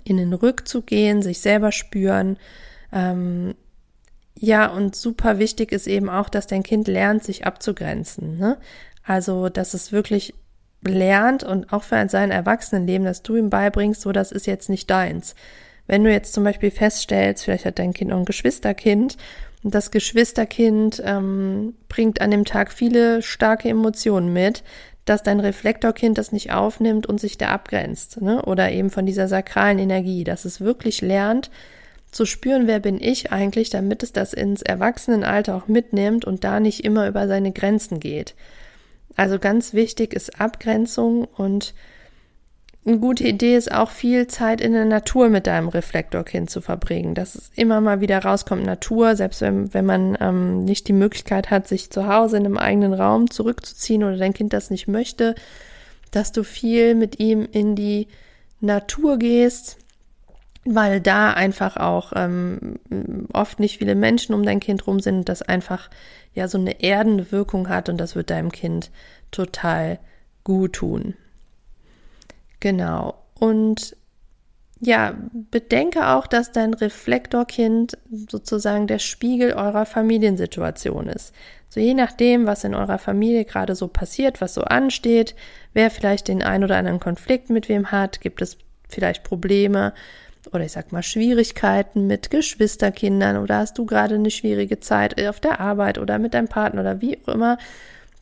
in 0.04 0.18
den 0.18 0.34
Rückzug 0.34 0.88
gehen, 0.88 1.22
sich 1.22 1.40
selber 1.40 1.72
spüren, 1.72 2.36
ähm, 2.92 3.54
ja, 4.38 4.66
und 4.66 4.94
super 4.94 5.38
wichtig 5.38 5.72
ist 5.72 5.86
eben 5.86 6.08
auch, 6.08 6.28
dass 6.28 6.46
dein 6.46 6.62
Kind 6.62 6.88
lernt, 6.88 7.24
sich 7.24 7.46
abzugrenzen. 7.46 8.38
Ne? 8.38 8.58
Also, 9.02 9.48
dass 9.48 9.74
es 9.74 9.92
wirklich 9.92 10.34
lernt 10.82 11.42
und 11.42 11.72
auch 11.72 11.82
für 11.82 12.08
sein 12.08 12.30
Erwachsenenleben, 12.30 13.06
dass 13.06 13.22
du 13.22 13.36
ihm 13.36 13.50
beibringst, 13.50 14.02
so 14.02 14.12
das 14.12 14.32
ist 14.32 14.46
jetzt 14.46 14.68
nicht 14.68 14.90
deins. 14.90 15.34
Wenn 15.86 16.04
du 16.04 16.12
jetzt 16.12 16.34
zum 16.34 16.44
Beispiel 16.44 16.70
feststellst, 16.70 17.44
vielleicht 17.44 17.64
hat 17.64 17.78
dein 17.78 17.92
Kind 17.92 18.10
noch 18.10 18.18
ein 18.18 18.24
Geschwisterkind 18.24 19.16
und 19.62 19.74
das 19.74 19.90
Geschwisterkind 19.90 21.02
ähm, 21.04 21.74
bringt 21.88 22.20
an 22.20 22.30
dem 22.30 22.44
Tag 22.44 22.72
viele 22.72 23.22
starke 23.22 23.68
Emotionen 23.68 24.32
mit, 24.32 24.62
dass 25.06 25.22
dein 25.22 25.40
Reflektorkind 25.40 26.18
das 26.18 26.32
nicht 26.32 26.52
aufnimmt 26.52 27.06
und 27.06 27.20
sich 27.20 27.38
da 27.38 27.48
abgrenzt, 27.48 28.20
ne? 28.20 28.42
Oder 28.42 28.72
eben 28.72 28.90
von 28.90 29.06
dieser 29.06 29.28
sakralen 29.28 29.78
Energie, 29.78 30.24
dass 30.24 30.44
es 30.44 30.60
wirklich 30.60 31.00
lernt, 31.00 31.50
zu 32.16 32.24
spüren, 32.24 32.66
wer 32.66 32.80
bin 32.80 33.00
ich 33.00 33.30
eigentlich, 33.30 33.70
damit 33.70 34.02
es 34.02 34.12
das 34.12 34.32
ins 34.32 34.62
Erwachsenenalter 34.62 35.54
auch 35.54 35.68
mitnimmt 35.68 36.24
und 36.24 36.44
da 36.44 36.60
nicht 36.60 36.84
immer 36.84 37.06
über 37.06 37.28
seine 37.28 37.52
Grenzen 37.52 38.00
geht. 38.00 38.34
Also 39.16 39.38
ganz 39.38 39.74
wichtig 39.74 40.14
ist 40.14 40.40
Abgrenzung 40.40 41.24
und 41.24 41.74
eine 42.86 42.98
gute 42.98 43.24
Idee 43.24 43.56
ist 43.56 43.72
auch 43.72 43.90
viel 43.90 44.28
Zeit 44.28 44.60
in 44.60 44.72
der 44.72 44.84
Natur 44.84 45.28
mit 45.28 45.46
deinem 45.48 45.68
Reflektorkind 45.68 46.48
zu 46.48 46.60
verbringen, 46.60 47.14
dass 47.14 47.34
es 47.34 47.50
immer 47.56 47.80
mal 47.80 48.00
wieder 48.00 48.20
rauskommt, 48.20 48.64
Natur, 48.64 49.16
selbst 49.16 49.40
wenn, 49.40 49.74
wenn 49.74 49.84
man 49.84 50.16
ähm, 50.20 50.64
nicht 50.64 50.86
die 50.86 50.92
Möglichkeit 50.92 51.50
hat, 51.50 51.66
sich 51.66 51.90
zu 51.90 52.06
Hause 52.06 52.36
in 52.36 52.44
einem 52.44 52.58
eigenen 52.58 52.94
Raum 52.94 53.28
zurückzuziehen 53.28 54.04
oder 54.04 54.16
dein 54.16 54.34
Kind 54.34 54.52
das 54.52 54.70
nicht 54.70 54.86
möchte, 54.86 55.34
dass 56.12 56.30
du 56.30 56.44
viel 56.44 56.94
mit 56.94 57.18
ihm 57.18 57.46
in 57.50 57.74
die 57.74 58.06
Natur 58.60 59.18
gehst, 59.18 59.78
weil 60.66 61.00
da 61.00 61.32
einfach 61.32 61.76
auch 61.76 62.12
ähm, 62.16 62.78
oft 63.32 63.60
nicht 63.60 63.78
viele 63.78 63.94
Menschen 63.94 64.34
um 64.34 64.42
dein 64.42 64.60
Kind 64.60 64.86
rum 64.86 65.00
sind 65.00 65.28
das 65.28 65.42
einfach 65.42 65.88
ja 66.34 66.48
so 66.48 66.58
eine 66.58 66.82
erdende 66.82 67.30
Wirkung 67.32 67.68
hat 67.68 67.88
und 67.88 67.98
das 67.98 68.16
wird 68.16 68.30
deinem 68.30 68.50
Kind 68.50 68.90
total 69.30 69.98
gut 70.44 70.74
tun. 70.74 71.14
Genau. 72.60 73.14
Und 73.38 73.96
ja, 74.80 75.14
bedenke 75.50 76.08
auch, 76.08 76.26
dass 76.26 76.52
dein 76.52 76.74
Reflektorkind 76.74 77.96
sozusagen 78.10 78.86
der 78.86 78.98
Spiegel 78.98 79.52
eurer 79.54 79.86
Familiensituation 79.86 81.08
ist. 81.08 81.34
So 81.68 81.80
je 81.80 81.94
nachdem, 81.94 82.46
was 82.46 82.64
in 82.64 82.74
eurer 82.74 82.98
Familie 82.98 83.44
gerade 83.44 83.74
so 83.74 83.88
passiert, 83.88 84.40
was 84.40 84.54
so 84.54 84.62
ansteht, 84.62 85.34
wer 85.72 85.90
vielleicht 85.90 86.28
den 86.28 86.42
ein 86.42 86.62
oder 86.62 86.76
anderen 86.76 87.00
Konflikt 87.00 87.50
mit 87.50 87.68
wem 87.68 87.90
hat, 87.90 88.20
gibt 88.20 88.42
es 88.42 88.58
vielleicht 88.88 89.24
Probleme, 89.24 89.94
oder 90.52 90.64
ich 90.64 90.72
sag 90.72 90.92
mal 90.92 91.02
Schwierigkeiten 91.02 92.06
mit 92.06 92.30
Geschwisterkindern 92.30 93.36
oder 93.36 93.58
hast 93.58 93.78
du 93.78 93.86
gerade 93.86 94.14
eine 94.14 94.30
schwierige 94.30 94.80
Zeit 94.80 95.20
auf 95.28 95.40
der 95.40 95.60
Arbeit 95.60 95.98
oder 95.98 96.18
mit 96.18 96.34
deinem 96.34 96.48
Partner 96.48 96.80
oder 96.82 97.00
wie 97.00 97.18
auch 97.18 97.34
immer, 97.34 97.58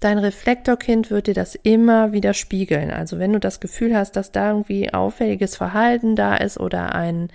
dein 0.01 0.19
Reflektorkind 0.19 1.11
wird 1.11 1.29
dir 1.29 1.35
das 1.35 1.55
immer 1.55 2.13
wieder 2.13 2.35
spiegeln. 2.35 2.91
Also 2.91 3.19
wenn 3.19 3.33
du 3.33 3.41
das 3.41 3.61
Gefühl 3.61 3.97
hast, 3.97 4.13
dass 4.17 4.33
da 4.33 4.51
irgendwie 4.51 4.93
auffälliges 4.93 5.57
Verhalten 5.57 6.15
da 6.15 6.37
ist 6.37 6.61
oder 6.61 6.95
ein 6.95 7.31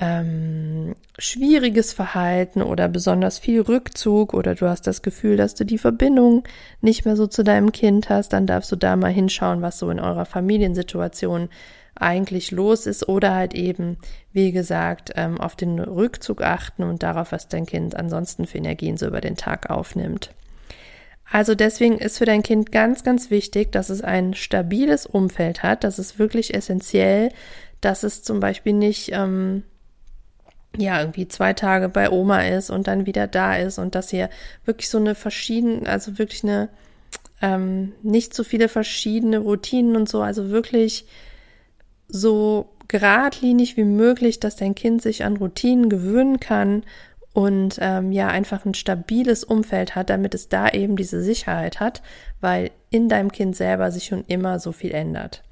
ähm, 0.00 0.94
schwieriges 1.18 1.92
Verhalten 1.92 2.62
oder 2.62 2.88
besonders 2.88 3.38
viel 3.38 3.60
Rückzug 3.60 4.32
oder 4.32 4.54
du 4.54 4.68
hast 4.68 4.86
das 4.86 5.02
Gefühl, 5.02 5.36
dass 5.36 5.54
du 5.54 5.64
die 5.64 5.78
Verbindung 5.78 6.44
nicht 6.80 7.04
mehr 7.04 7.16
so 7.16 7.26
zu 7.26 7.42
deinem 7.42 7.72
Kind 7.72 8.08
hast, 8.08 8.32
dann 8.32 8.46
darfst 8.46 8.70
du 8.70 8.76
da 8.76 8.94
mal 8.94 9.10
hinschauen, 9.10 9.60
was 9.60 9.78
so 9.78 9.90
in 9.90 9.98
eurer 9.98 10.24
Familiensituation 10.24 11.48
eigentlich 12.00 12.50
los 12.50 12.86
ist 12.86 13.08
oder 13.08 13.34
halt 13.34 13.54
eben, 13.54 13.98
wie 14.32 14.52
gesagt, 14.52 15.12
ähm, 15.16 15.40
auf 15.40 15.56
den 15.56 15.78
Rückzug 15.78 16.42
achten 16.42 16.82
und 16.82 17.02
darauf, 17.02 17.32
was 17.32 17.48
dein 17.48 17.66
Kind 17.66 17.94
ansonsten 17.94 18.46
für 18.46 18.58
Energien 18.58 18.96
so 18.96 19.06
über 19.06 19.20
den 19.20 19.36
Tag 19.36 19.70
aufnimmt. 19.70 20.30
Also 21.30 21.54
deswegen 21.54 21.98
ist 21.98 22.18
für 22.18 22.24
dein 22.24 22.42
Kind 22.42 22.72
ganz, 22.72 23.04
ganz 23.04 23.30
wichtig, 23.30 23.70
dass 23.72 23.90
es 23.90 24.00
ein 24.00 24.34
stabiles 24.34 25.04
Umfeld 25.04 25.62
hat. 25.62 25.84
Das 25.84 25.98
ist 25.98 26.18
wirklich 26.18 26.54
essentiell, 26.54 27.30
dass 27.80 28.02
es 28.02 28.22
zum 28.22 28.40
Beispiel 28.40 28.72
nicht 28.72 29.10
ähm, 29.12 29.62
ja 30.76 31.00
irgendwie 31.00 31.28
zwei 31.28 31.52
Tage 31.52 31.88
bei 31.88 32.10
Oma 32.10 32.42
ist 32.42 32.70
und 32.70 32.86
dann 32.86 33.06
wieder 33.06 33.26
da 33.26 33.56
ist 33.56 33.78
und 33.78 33.94
dass 33.94 34.12
ihr 34.12 34.30
wirklich 34.64 34.88
so 34.88 34.98
eine 34.98 35.14
verschiedene, 35.14 35.88
also 35.88 36.18
wirklich 36.18 36.44
eine 36.44 36.70
ähm, 37.40 37.92
nicht 38.02 38.34
so 38.34 38.42
viele 38.42 38.68
verschiedene 38.68 39.38
Routinen 39.38 39.96
und 39.96 40.08
so, 40.08 40.22
also 40.22 40.50
wirklich 40.50 41.06
so 42.08 42.70
geradlinig 42.88 43.76
wie 43.76 43.84
möglich, 43.84 44.40
dass 44.40 44.56
dein 44.56 44.74
Kind 44.74 45.02
sich 45.02 45.24
an 45.24 45.36
Routinen 45.36 45.88
gewöhnen 45.90 46.40
kann 46.40 46.84
und 47.34 47.78
ähm, 47.80 48.10
ja 48.12 48.28
einfach 48.28 48.64
ein 48.64 48.74
stabiles 48.74 49.44
Umfeld 49.44 49.94
hat, 49.94 50.10
damit 50.10 50.34
es 50.34 50.48
da 50.48 50.68
eben 50.70 50.96
diese 50.96 51.22
Sicherheit 51.22 51.80
hat, 51.80 52.02
weil 52.40 52.70
in 52.90 53.08
deinem 53.08 53.30
Kind 53.30 53.54
selber 53.54 53.92
sich 53.92 54.06
schon 54.06 54.24
immer 54.26 54.58
so 54.58 54.72
viel 54.72 54.92
ändert. 54.92 55.44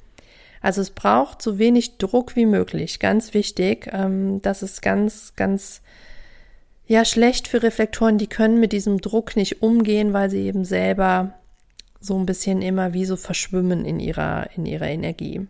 Also 0.62 0.80
es 0.80 0.90
braucht 0.90 1.42
so 1.42 1.58
wenig 1.58 1.98
Druck 1.98 2.34
wie 2.34 2.46
möglich, 2.46 2.98
ganz 2.98 3.34
wichtig. 3.34 3.88
Ähm, 3.92 4.40
das 4.42 4.62
ist 4.62 4.80
ganz, 4.80 5.34
ganz 5.36 5.82
ja 6.86 7.04
schlecht 7.04 7.48
für 7.48 7.62
Reflektoren, 7.62 8.18
die 8.18 8.26
können 8.26 8.58
mit 8.58 8.72
diesem 8.72 9.00
Druck 9.00 9.36
nicht 9.36 9.62
umgehen, 9.62 10.12
weil 10.12 10.30
sie 10.30 10.46
eben 10.46 10.64
selber 10.64 11.34
so 12.00 12.18
ein 12.18 12.26
bisschen 12.26 12.62
immer 12.62 12.94
wie 12.94 13.04
so 13.04 13.16
verschwimmen 13.16 13.84
in 13.84 14.00
ihrer 14.00 14.48
in 14.56 14.66
ihrer 14.66 14.88
Energie. 14.88 15.46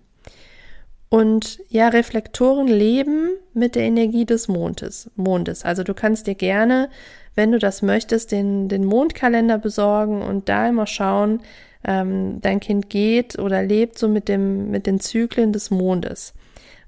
Und 1.17 1.61
ja, 1.71 1.89
Reflektoren 1.89 2.69
leben 2.69 3.31
mit 3.55 3.75
der 3.75 3.85
Energie 3.85 4.27
des 4.27 4.49
Mondes. 4.49 5.11
Mondes. 5.17 5.65
Also 5.65 5.83
du 5.83 5.95
kannst 5.95 6.27
dir 6.27 6.35
gerne, 6.35 6.91
wenn 7.35 7.53
du 7.53 7.59
das 7.59 7.81
möchtest, 7.81 8.33
den, 8.33 8.69
den 8.69 8.85
Mondkalender 8.85 9.57
besorgen 9.57 10.21
und 10.21 10.51
da 10.51 10.69
immer 10.69 10.87
schauen, 10.87 11.41
ähm, 11.87 12.43
dein 12.43 12.61
Kind 12.61 12.91
geht 12.91 13.39
oder 13.39 13.63
lebt 13.63 13.99
so 13.99 14.09
mit 14.09 14.29
dem, 14.29 14.71
mit 14.71 14.87
den 14.87 15.01
Zyklen 15.01 15.55
des 15.55 15.71
Mondes. 15.71 16.35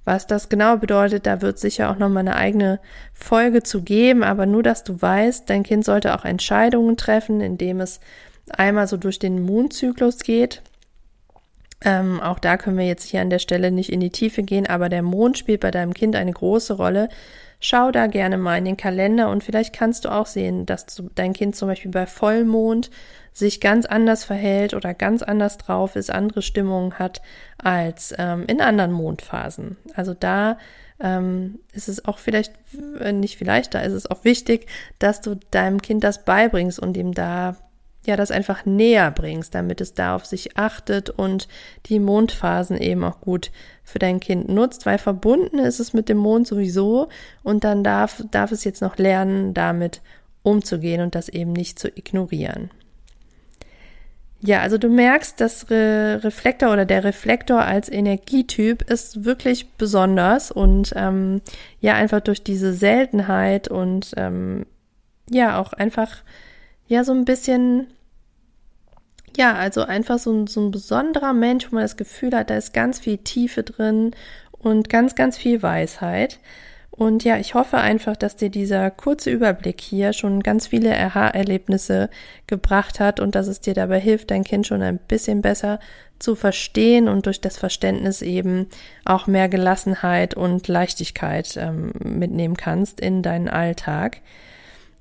Was 0.05 0.27
das 0.27 0.51
genau 0.51 0.77
bedeutet, 0.77 1.25
da 1.25 1.41
wird 1.41 1.59
sicher 1.59 1.91
auch 1.91 1.97
nochmal 1.97 2.21
eine 2.21 2.37
eigene 2.37 2.81
Folge 3.15 3.63
zu 3.63 3.81
geben, 3.81 4.23
aber 4.23 4.45
nur, 4.45 4.63
dass 4.63 4.85
du 4.85 5.01
weißt, 5.01 5.49
dein 5.49 5.63
Kind 5.63 5.87
sollte 5.87 6.15
auch 6.15 6.27
Entscheidungen 6.27 6.99
treffen, 6.99 7.41
indem 7.41 7.81
es 7.81 7.99
einmal 8.51 8.89
so 8.89 8.99
durch 8.99 9.19
den 9.19 9.41
Mondzyklus 9.41 10.19
geht 10.19 10.61
ähm, 11.85 12.21
auch 12.21 12.39
da 12.39 12.57
können 12.57 12.77
wir 12.77 12.87
jetzt 12.87 13.05
hier 13.05 13.21
an 13.21 13.31
der 13.31 13.39
Stelle 13.39 13.71
nicht 13.71 13.93
in 13.93 14.01
die 14.01 14.11
Tiefe 14.11 14.43
gehen, 14.43 14.67
aber 14.67 14.89
der 14.89 15.03
Mond 15.03 15.39
spielt 15.39 15.61
bei 15.61 15.71
deinem 15.71 15.95
Kind 15.95 16.17
eine 16.17 16.33
große 16.33 16.75
Rolle. 16.75 17.09
Schau 17.61 17.91
da 17.91 18.07
gerne 18.07 18.39
mal 18.39 18.59
in 18.59 18.65
den 18.65 18.77
Kalender 18.77 19.31
und 19.31 19.45
vielleicht 19.45 19.75
kannst 19.75 20.05
du 20.05 20.11
auch 20.11 20.27
sehen, 20.27 20.67
dass 20.67 21.03
dein 21.15 21.33
Kind 21.33 21.57
zum 21.57 21.69
Beispiel 21.69 21.91
bei 21.91 22.07
Vollmond 22.07 22.91
sich 23.33 23.61
ganz 23.61 23.87
anders 23.87 24.25
verhält 24.25 24.75
oder 24.75 24.95
ganz 24.95 25.23
anders 25.23 25.59
drauf 25.59 25.95
ist, 25.95 26.11
andere 26.11 26.43
Stimmungen 26.43 26.99
hat 26.99 27.23
als 27.57 28.15
ähm, 28.19 28.45
in 28.47 28.61
anderen 28.61 28.93
Mondphasen. 28.93 29.77
Also 29.95 30.15
da 30.15 30.59
ähm, 31.01 31.61
ist 31.73 31.89
es 31.89 32.05
auch 32.05 32.19
vielleicht, 32.19 32.55
äh, 33.01 33.13
nicht 33.13 33.39
vielleicht, 33.39 33.75
da 33.75 33.81
ist 33.81 33.93
es 33.93 34.11
auch 34.11 34.25
wichtig, 34.25 34.67
dass 34.99 35.21
du 35.21 35.37
deinem 35.53 35.81
Kind 35.81 36.03
das 36.03 36.25
beibringst 36.25 36.81
und 36.81 36.97
ihm 36.97 37.15
da 37.15 37.57
ja, 38.07 38.17
das 38.17 38.31
einfach 38.31 38.65
näher 38.65 39.11
bringst, 39.11 39.55
damit 39.55 39.81
es 39.81 39.95
da 39.95 40.15
auf 40.15 40.25
sich 40.25 40.57
achtet 40.57 41.11
und 41.11 41.49
die 41.87 41.99
Mondphasen 41.99 42.79
eben 42.79 43.05
auch 43.05 43.21
gut 43.21 43.51
für 43.85 43.99
dein 43.99 44.21
Kind 44.21 44.49
nutzt, 44.49 44.87
weil 44.87 44.99
verbunden 44.99 45.59
ist 45.59 45.81
es 45.81 45.93
mit 45.93 46.09
dem 46.09 46.19
Mond 46.19 46.47
sowieso 46.47 47.09
und 47.43 47.65
dann 47.65 47.85
darf, 47.85 48.23
darf 48.31 48.53
es 48.53 48.65
jetzt 48.65 48.83
noch 48.83 48.97
lernen, 48.97 49.53
damit 49.53 50.01
umzugehen 50.43 51.03
und 51.03 51.15
das 51.15 51.29
eben 51.29 51.53
nicht 51.53 51.79
zu 51.79 51.89
ignorieren. 51.89 52.71
Ja, 54.41 54.61
also 54.61 54.79
du 54.79 54.89
merkst, 54.89 55.41
das 55.41 55.69
Re 55.69 56.21
Reflektor 56.23 56.73
oder 56.73 56.85
der 56.85 57.03
Reflektor 57.03 57.61
als 57.61 57.89
Energietyp 57.89 58.89
ist 58.89 59.25
wirklich 59.25 59.73
besonders 59.73 60.53
und 60.53 60.93
ähm, 60.95 61.41
ja, 61.81 61.95
einfach 61.95 62.21
durch 62.21 62.45
diese 62.45 62.73
Seltenheit 62.73 63.67
und 63.67 64.13
ähm, 64.17 64.65
ja, 65.29 65.61
auch 65.61 65.73
einfach 65.73 66.23
ja 66.89 67.05
so 67.05 67.13
ein 67.13 67.25
bisschen 67.25 67.87
ja, 69.37 69.55
also 69.55 69.83
einfach 69.83 70.19
so 70.19 70.33
ein, 70.33 70.47
so 70.49 70.61
ein 70.61 70.73
besonderer 70.73 71.33
Mensch, 71.33 71.71
wo 71.71 71.77
man 71.77 71.85
das 71.85 71.97
Gefühl 71.97 72.35
hat, 72.35 72.51
da 72.51 72.57
ist 72.57 72.75
ganz 72.75 72.99
viel 72.99 73.19
Tiefe 73.19 73.63
drin 73.63 74.11
und 74.51 74.89
ganz, 74.89 75.15
ganz 75.15 75.39
viel 75.39 75.63
Weisheit. 75.63 76.41
Und 76.91 77.23
ja, 77.23 77.37
ich 77.37 77.55
hoffe 77.55 77.79
einfach, 77.79 78.17
dass 78.17 78.35
dir 78.35 78.51
dieser 78.51 78.91
kurze 78.91 79.31
Überblick 79.31 79.81
hier 79.81 80.13
schon 80.13 80.43
ganz 80.43 80.67
viele 80.67 80.99
Aha-Erlebnisse 80.99 82.11
gebracht 82.49 82.99
hat 82.99 83.21
und 83.21 83.37
dass 83.37 83.47
es 83.47 83.61
dir 83.61 83.75
dabei 83.75 84.01
hilft, 84.01 84.33
dein 84.33 84.43
Kind 84.43 84.67
schon 84.67 84.83
ein 84.83 84.99
bisschen 84.99 85.41
besser 85.41 85.79
zu 86.19 86.35
verstehen 86.35 87.07
und 87.07 87.27
durch 87.27 87.41
das 87.41 87.57
Verständnis 87.57 88.21
eben 88.21 88.67
auch 89.05 89.29
mehr 89.29 89.49
Gelassenheit 89.49 90.35
und 90.35 90.67
Leichtigkeit 90.67 91.57
ähm, 91.57 91.93
mitnehmen 92.03 92.57
kannst 92.57 92.99
in 92.99 93.23
deinen 93.23 93.49
Alltag. 93.49 94.21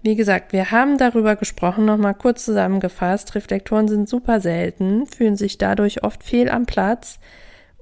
Wie 0.04 0.16
gesagt, 0.16 0.54
wir 0.54 0.72
haben 0.72 0.98
darüber 0.98 1.36
gesprochen, 1.36 1.86
nochmal 1.86 2.14
kurz 2.14 2.46
zusammengefasst. 2.46 3.36
Reflektoren 3.36 3.88
sind 3.88 4.08
super 4.08 4.40
selten, 4.40 5.08
fühlen 5.08 5.36
sich 5.36 5.58
dadurch 5.58 6.04
oft 6.04 6.24
fehl 6.24 6.50
am 6.50 6.66
Platz 6.66 7.20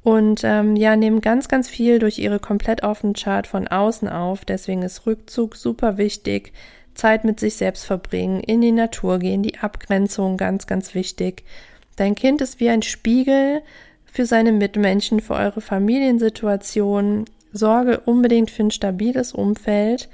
und 0.02 0.42
ähm, 0.44 0.76
ja, 0.76 0.96
nehmen 0.96 1.20
ganz, 1.20 1.48
ganz 1.48 1.68
viel 1.68 2.00
durch 2.00 2.20
ihre 2.20 2.40
komplett 2.40 2.84
offenen 2.84 3.16
Chart 3.16 3.48
von 3.48 3.68
außen 3.68 4.08
auf. 4.08 4.46
Deswegen 4.46 4.84
ist 4.84 5.06
Rückzug 5.06 5.56
super 5.56 5.98
wichtig. 5.98 6.54
Zeit 6.94 7.26
mit 7.26 7.40
sich 7.40 7.56
selbst 7.56 7.86
verbringen, 7.86 8.40
in 8.40 8.62
die 8.62 8.72
Natur 8.72 9.20
gehen, 9.20 9.44
die 9.44 9.58
Abgrenzung 9.60 10.38
ganz, 10.38 10.68
ganz 10.68 10.96
wichtig. 10.96 11.44
Dein 11.98 12.16
Kind 12.16 12.42
ist 12.42 12.60
wie 12.60 12.70
ein 12.70 12.82
Spiegel 12.82 13.62
für 14.06 14.26
seine 14.26 14.54
Mitmenschen, 14.54 15.20
für 15.20 15.34
eure 15.34 15.60
Familiensituation. 15.60 17.26
Sorge 17.52 18.00
unbedingt 18.00 18.52
für 18.52 18.64
ein 18.64 18.72
stabiles 18.72 19.34
Umfeld 19.34 20.08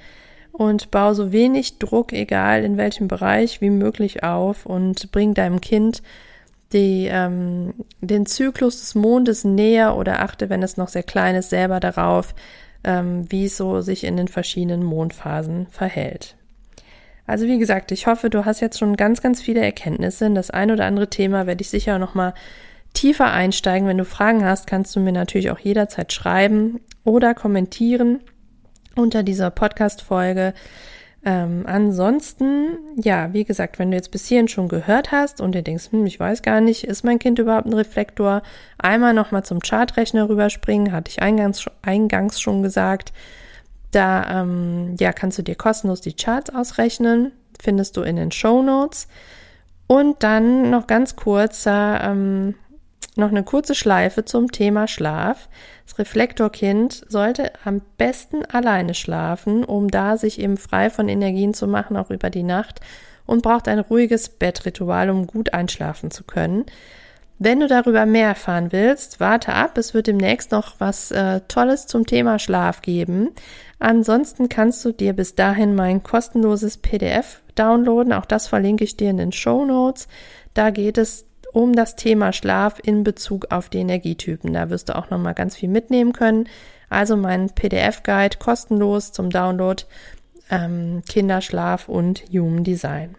und 0.51 0.91
bau 0.91 1.13
so 1.13 1.31
wenig 1.31 1.79
Druck, 1.79 2.13
egal 2.13 2.63
in 2.63 2.77
welchem 2.77 3.07
Bereich, 3.07 3.61
wie 3.61 3.69
möglich 3.69 4.23
auf 4.23 4.65
und 4.65 5.11
bring 5.11 5.33
deinem 5.33 5.61
Kind 5.61 6.01
die, 6.73 7.07
ähm, 7.11 7.73
den 7.99 8.25
Zyklus 8.25 8.79
des 8.79 8.95
Mondes 8.95 9.43
näher 9.43 9.95
oder 9.97 10.21
achte, 10.21 10.49
wenn 10.49 10.63
es 10.63 10.77
noch 10.77 10.87
sehr 10.87 11.03
klein 11.03 11.35
ist, 11.35 11.49
selber 11.49 11.79
darauf, 11.79 12.33
ähm, 12.83 13.29
wie 13.29 13.45
es 13.45 13.57
so 13.57 13.81
sich 13.81 14.03
in 14.03 14.17
den 14.17 14.27
verschiedenen 14.27 14.83
Mondphasen 14.83 15.67
verhält. 15.69 16.35
Also 17.27 17.45
wie 17.45 17.59
gesagt, 17.59 17.91
ich 17.91 18.07
hoffe, 18.07 18.29
du 18.29 18.45
hast 18.45 18.61
jetzt 18.61 18.79
schon 18.79 18.97
ganz, 18.97 19.21
ganz 19.21 19.41
viele 19.41 19.61
Erkenntnisse. 19.61 20.25
In 20.25 20.35
das 20.35 20.49
ein 20.49 20.71
oder 20.71 20.85
andere 20.85 21.09
Thema 21.09 21.47
werde 21.47 21.61
ich 21.61 21.69
sicher 21.69 21.99
noch 21.99 22.13
mal 22.15 22.33
tiefer 22.93 23.31
einsteigen. 23.31 23.87
Wenn 23.87 23.97
du 23.97 24.05
Fragen 24.05 24.43
hast, 24.43 24.67
kannst 24.67 24.95
du 24.95 24.99
mir 24.99 25.13
natürlich 25.13 25.51
auch 25.51 25.59
jederzeit 25.59 26.11
schreiben 26.11 26.81
oder 27.03 27.33
kommentieren 27.33 28.21
unter 28.95 29.23
dieser 29.23 29.49
Podcast-Folge. 29.49 30.53
Ähm, 31.23 31.65
ansonsten, 31.67 32.79
ja, 32.95 33.31
wie 33.31 33.43
gesagt, 33.43 33.77
wenn 33.77 33.91
du 33.91 33.97
jetzt 33.97 34.09
bis 34.09 34.25
hierhin 34.25 34.47
schon 34.47 34.67
gehört 34.67 35.11
hast 35.11 35.39
und 35.39 35.53
dir 35.53 35.61
denkst, 35.61 35.91
hm, 35.91 36.05
ich 36.05 36.19
weiß 36.19 36.41
gar 36.41 36.61
nicht, 36.61 36.83
ist 36.83 37.03
mein 37.03 37.19
Kind 37.19 37.37
überhaupt 37.37 37.67
ein 37.67 37.73
Reflektor, 37.73 38.41
einmal 38.79 39.13
nochmal 39.13 39.43
zum 39.43 39.59
Chartrechner 39.59 40.29
rüberspringen, 40.29 40.91
hatte 40.91 41.11
ich 41.11 41.21
eingangs, 41.21 41.65
eingangs 41.83 42.41
schon 42.41 42.63
gesagt. 42.63 43.13
Da 43.91 44.41
ähm, 44.41 44.95
ja, 44.99 45.13
kannst 45.13 45.37
du 45.37 45.43
dir 45.43 45.55
kostenlos 45.55 46.01
die 46.01 46.13
Charts 46.13 46.49
ausrechnen, 46.49 47.33
findest 47.61 47.97
du 47.97 48.01
in 48.01 48.15
den 48.15 48.31
Show 48.31 48.63
Notes. 48.63 49.07
Und 49.85 50.23
dann 50.23 50.69
noch 50.69 50.87
ganz 50.87 51.17
kurz 51.17 51.65
ähm, 51.67 52.55
noch 53.15 53.29
eine 53.29 53.43
kurze 53.43 53.75
Schleife 53.75 54.25
zum 54.25 54.51
Thema 54.51 54.87
Schlaf. 54.87 55.49
Das 55.85 55.99
Reflektorkind 55.99 57.05
sollte 57.09 57.51
am 57.65 57.81
besten 57.97 58.45
alleine 58.45 58.93
schlafen, 58.93 59.63
um 59.63 59.89
da 59.89 60.17
sich 60.17 60.39
eben 60.39 60.57
frei 60.57 60.89
von 60.89 61.09
Energien 61.09 61.53
zu 61.53 61.67
machen, 61.67 61.97
auch 61.97 62.09
über 62.09 62.29
die 62.29 62.43
Nacht 62.43 62.79
und 63.25 63.43
braucht 63.43 63.67
ein 63.67 63.79
ruhiges 63.79 64.29
Bettritual, 64.29 65.09
um 65.09 65.27
gut 65.27 65.53
einschlafen 65.53 66.11
zu 66.11 66.23
können. 66.23 66.65
Wenn 67.43 67.59
du 67.59 67.67
darüber 67.67 68.05
mehr 68.05 68.27
erfahren 68.27 68.71
willst, 68.71 69.19
warte 69.19 69.53
ab. 69.53 69.75
Es 69.77 69.95
wird 69.95 70.05
demnächst 70.05 70.51
noch 70.51 70.75
was 70.77 71.09
äh, 71.09 71.41
Tolles 71.47 71.87
zum 71.87 72.05
Thema 72.05 72.37
Schlaf 72.37 72.83
geben. 72.83 73.29
Ansonsten 73.79 74.47
kannst 74.47 74.85
du 74.85 74.91
dir 74.91 75.13
bis 75.13 75.33
dahin 75.33 75.73
mein 75.73 76.03
kostenloses 76.03 76.77
PDF 76.77 77.41
downloaden. 77.55 78.13
Auch 78.13 78.25
das 78.25 78.47
verlinke 78.47 78.83
ich 78.83 78.95
dir 78.95 79.09
in 79.09 79.17
den 79.17 79.31
Show 79.31 79.65
Notes. 79.65 80.07
Da 80.53 80.69
geht 80.69 80.99
es 80.99 81.25
um 81.53 81.73
das 81.73 81.95
Thema 81.95 82.33
Schlaf 82.33 82.79
in 82.83 83.03
Bezug 83.03 83.47
auf 83.51 83.69
die 83.69 83.79
Energietypen. 83.79 84.53
Da 84.53 84.69
wirst 84.69 84.89
du 84.89 84.95
auch 84.95 85.09
nochmal 85.09 85.33
ganz 85.33 85.55
viel 85.55 85.69
mitnehmen 85.69 86.13
können. 86.13 86.47
Also 86.89 87.15
mein 87.15 87.49
PDF-Guide 87.49 88.37
kostenlos 88.37 89.11
zum 89.11 89.29
Download 89.29 89.83
ähm, 90.49 91.01
Kinderschlaf 91.07 91.87
und 91.87 92.23
Human 92.31 92.63
Design. 92.63 93.15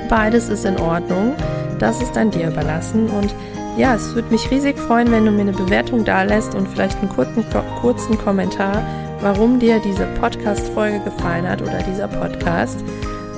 Beides 0.08 0.48
ist 0.48 0.64
in 0.64 0.78
Ordnung. 0.78 1.34
Das 1.78 2.02
ist 2.02 2.16
an 2.16 2.30
dir 2.30 2.48
überlassen. 2.48 3.08
Und 3.08 3.34
ja, 3.76 3.94
es 3.94 4.14
würde 4.14 4.30
mich 4.30 4.50
riesig 4.50 4.78
freuen, 4.78 5.10
wenn 5.10 5.24
du 5.24 5.30
mir 5.30 5.40
eine 5.40 5.52
Bewertung 5.52 6.04
da 6.04 6.22
lässt 6.22 6.54
und 6.54 6.68
vielleicht 6.68 6.98
einen 6.98 7.08
kurzen, 7.08 7.44
kurzen 7.80 8.18
Kommentar 8.18 8.82
warum 9.22 9.58
dir 9.58 9.80
diese 9.80 10.06
Podcast-Folge 10.20 11.00
gefallen 11.00 11.48
hat 11.48 11.62
oder 11.62 11.78
dieser 11.88 12.08
Podcast. 12.08 12.84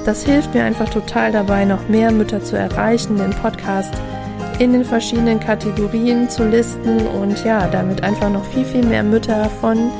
Das 0.05 0.25
hilft 0.25 0.53
mir 0.55 0.65
einfach 0.65 0.89
total 0.89 1.31
dabei, 1.31 1.65
noch 1.65 1.89
mehr 1.89 2.11
Mütter 2.11 2.43
zu 2.43 2.57
erreichen, 2.57 3.17
den 3.17 3.31
Podcast 3.31 3.95
in 4.59 4.73
den 4.73 4.85
verschiedenen 4.85 5.41
Kategorien 5.41 6.29
zu 6.29 6.45
listen 6.45 7.07
und 7.07 7.45
ja, 7.45 7.67
damit 7.69 8.03
einfach 8.03 8.31
noch 8.31 8.45
viel, 8.47 8.65
viel 8.65 8.85
mehr 8.85 9.03
Mütter 9.03 9.51
von 9.61 9.91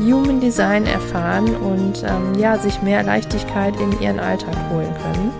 Human 0.00 0.40
Design 0.40 0.86
erfahren 0.86 1.54
und 1.56 2.02
ähm, 2.04 2.38
ja, 2.38 2.58
sich 2.58 2.82
mehr 2.82 3.02
Leichtigkeit 3.02 3.74
in 3.80 4.00
ihren 4.00 4.20
Alltag 4.20 4.54
holen 4.72 4.92
können. 5.02 5.32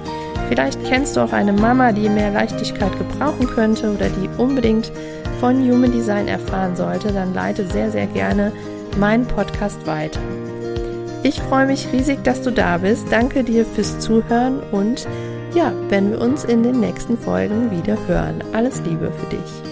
Vielleicht 0.48 0.84
kennst 0.84 1.16
du 1.16 1.20
auch 1.20 1.32
eine 1.32 1.52
Mama, 1.52 1.92
die 1.92 2.08
mehr 2.08 2.30
Leichtigkeit 2.30 2.92
gebrauchen 2.98 3.46
könnte 3.46 3.92
oder 3.92 4.08
die 4.08 4.28
unbedingt 4.38 4.92
von 5.40 5.58
Human 5.60 5.90
Design 5.90 6.28
erfahren 6.28 6.76
sollte, 6.76 7.12
dann 7.12 7.34
leite 7.34 7.66
sehr, 7.66 7.90
sehr 7.90 8.06
gerne 8.06 8.52
meinen 8.96 9.26
Podcast 9.26 9.86
weiter. 9.86 10.20
Ich 11.22 11.40
freue 11.40 11.66
mich 11.66 11.92
riesig, 11.92 12.24
dass 12.24 12.42
du 12.42 12.50
da 12.50 12.78
bist. 12.78 13.06
Danke 13.10 13.44
dir 13.44 13.64
fürs 13.64 13.98
Zuhören 14.00 14.60
und 14.72 15.06
ja, 15.54 15.72
wenn 15.88 16.10
wir 16.10 16.20
uns 16.20 16.44
in 16.44 16.62
den 16.62 16.80
nächsten 16.80 17.16
Folgen 17.16 17.70
wieder 17.70 17.96
hören. 18.06 18.42
Alles 18.52 18.82
Liebe 18.84 19.12
für 19.12 19.36
dich. 19.36 19.71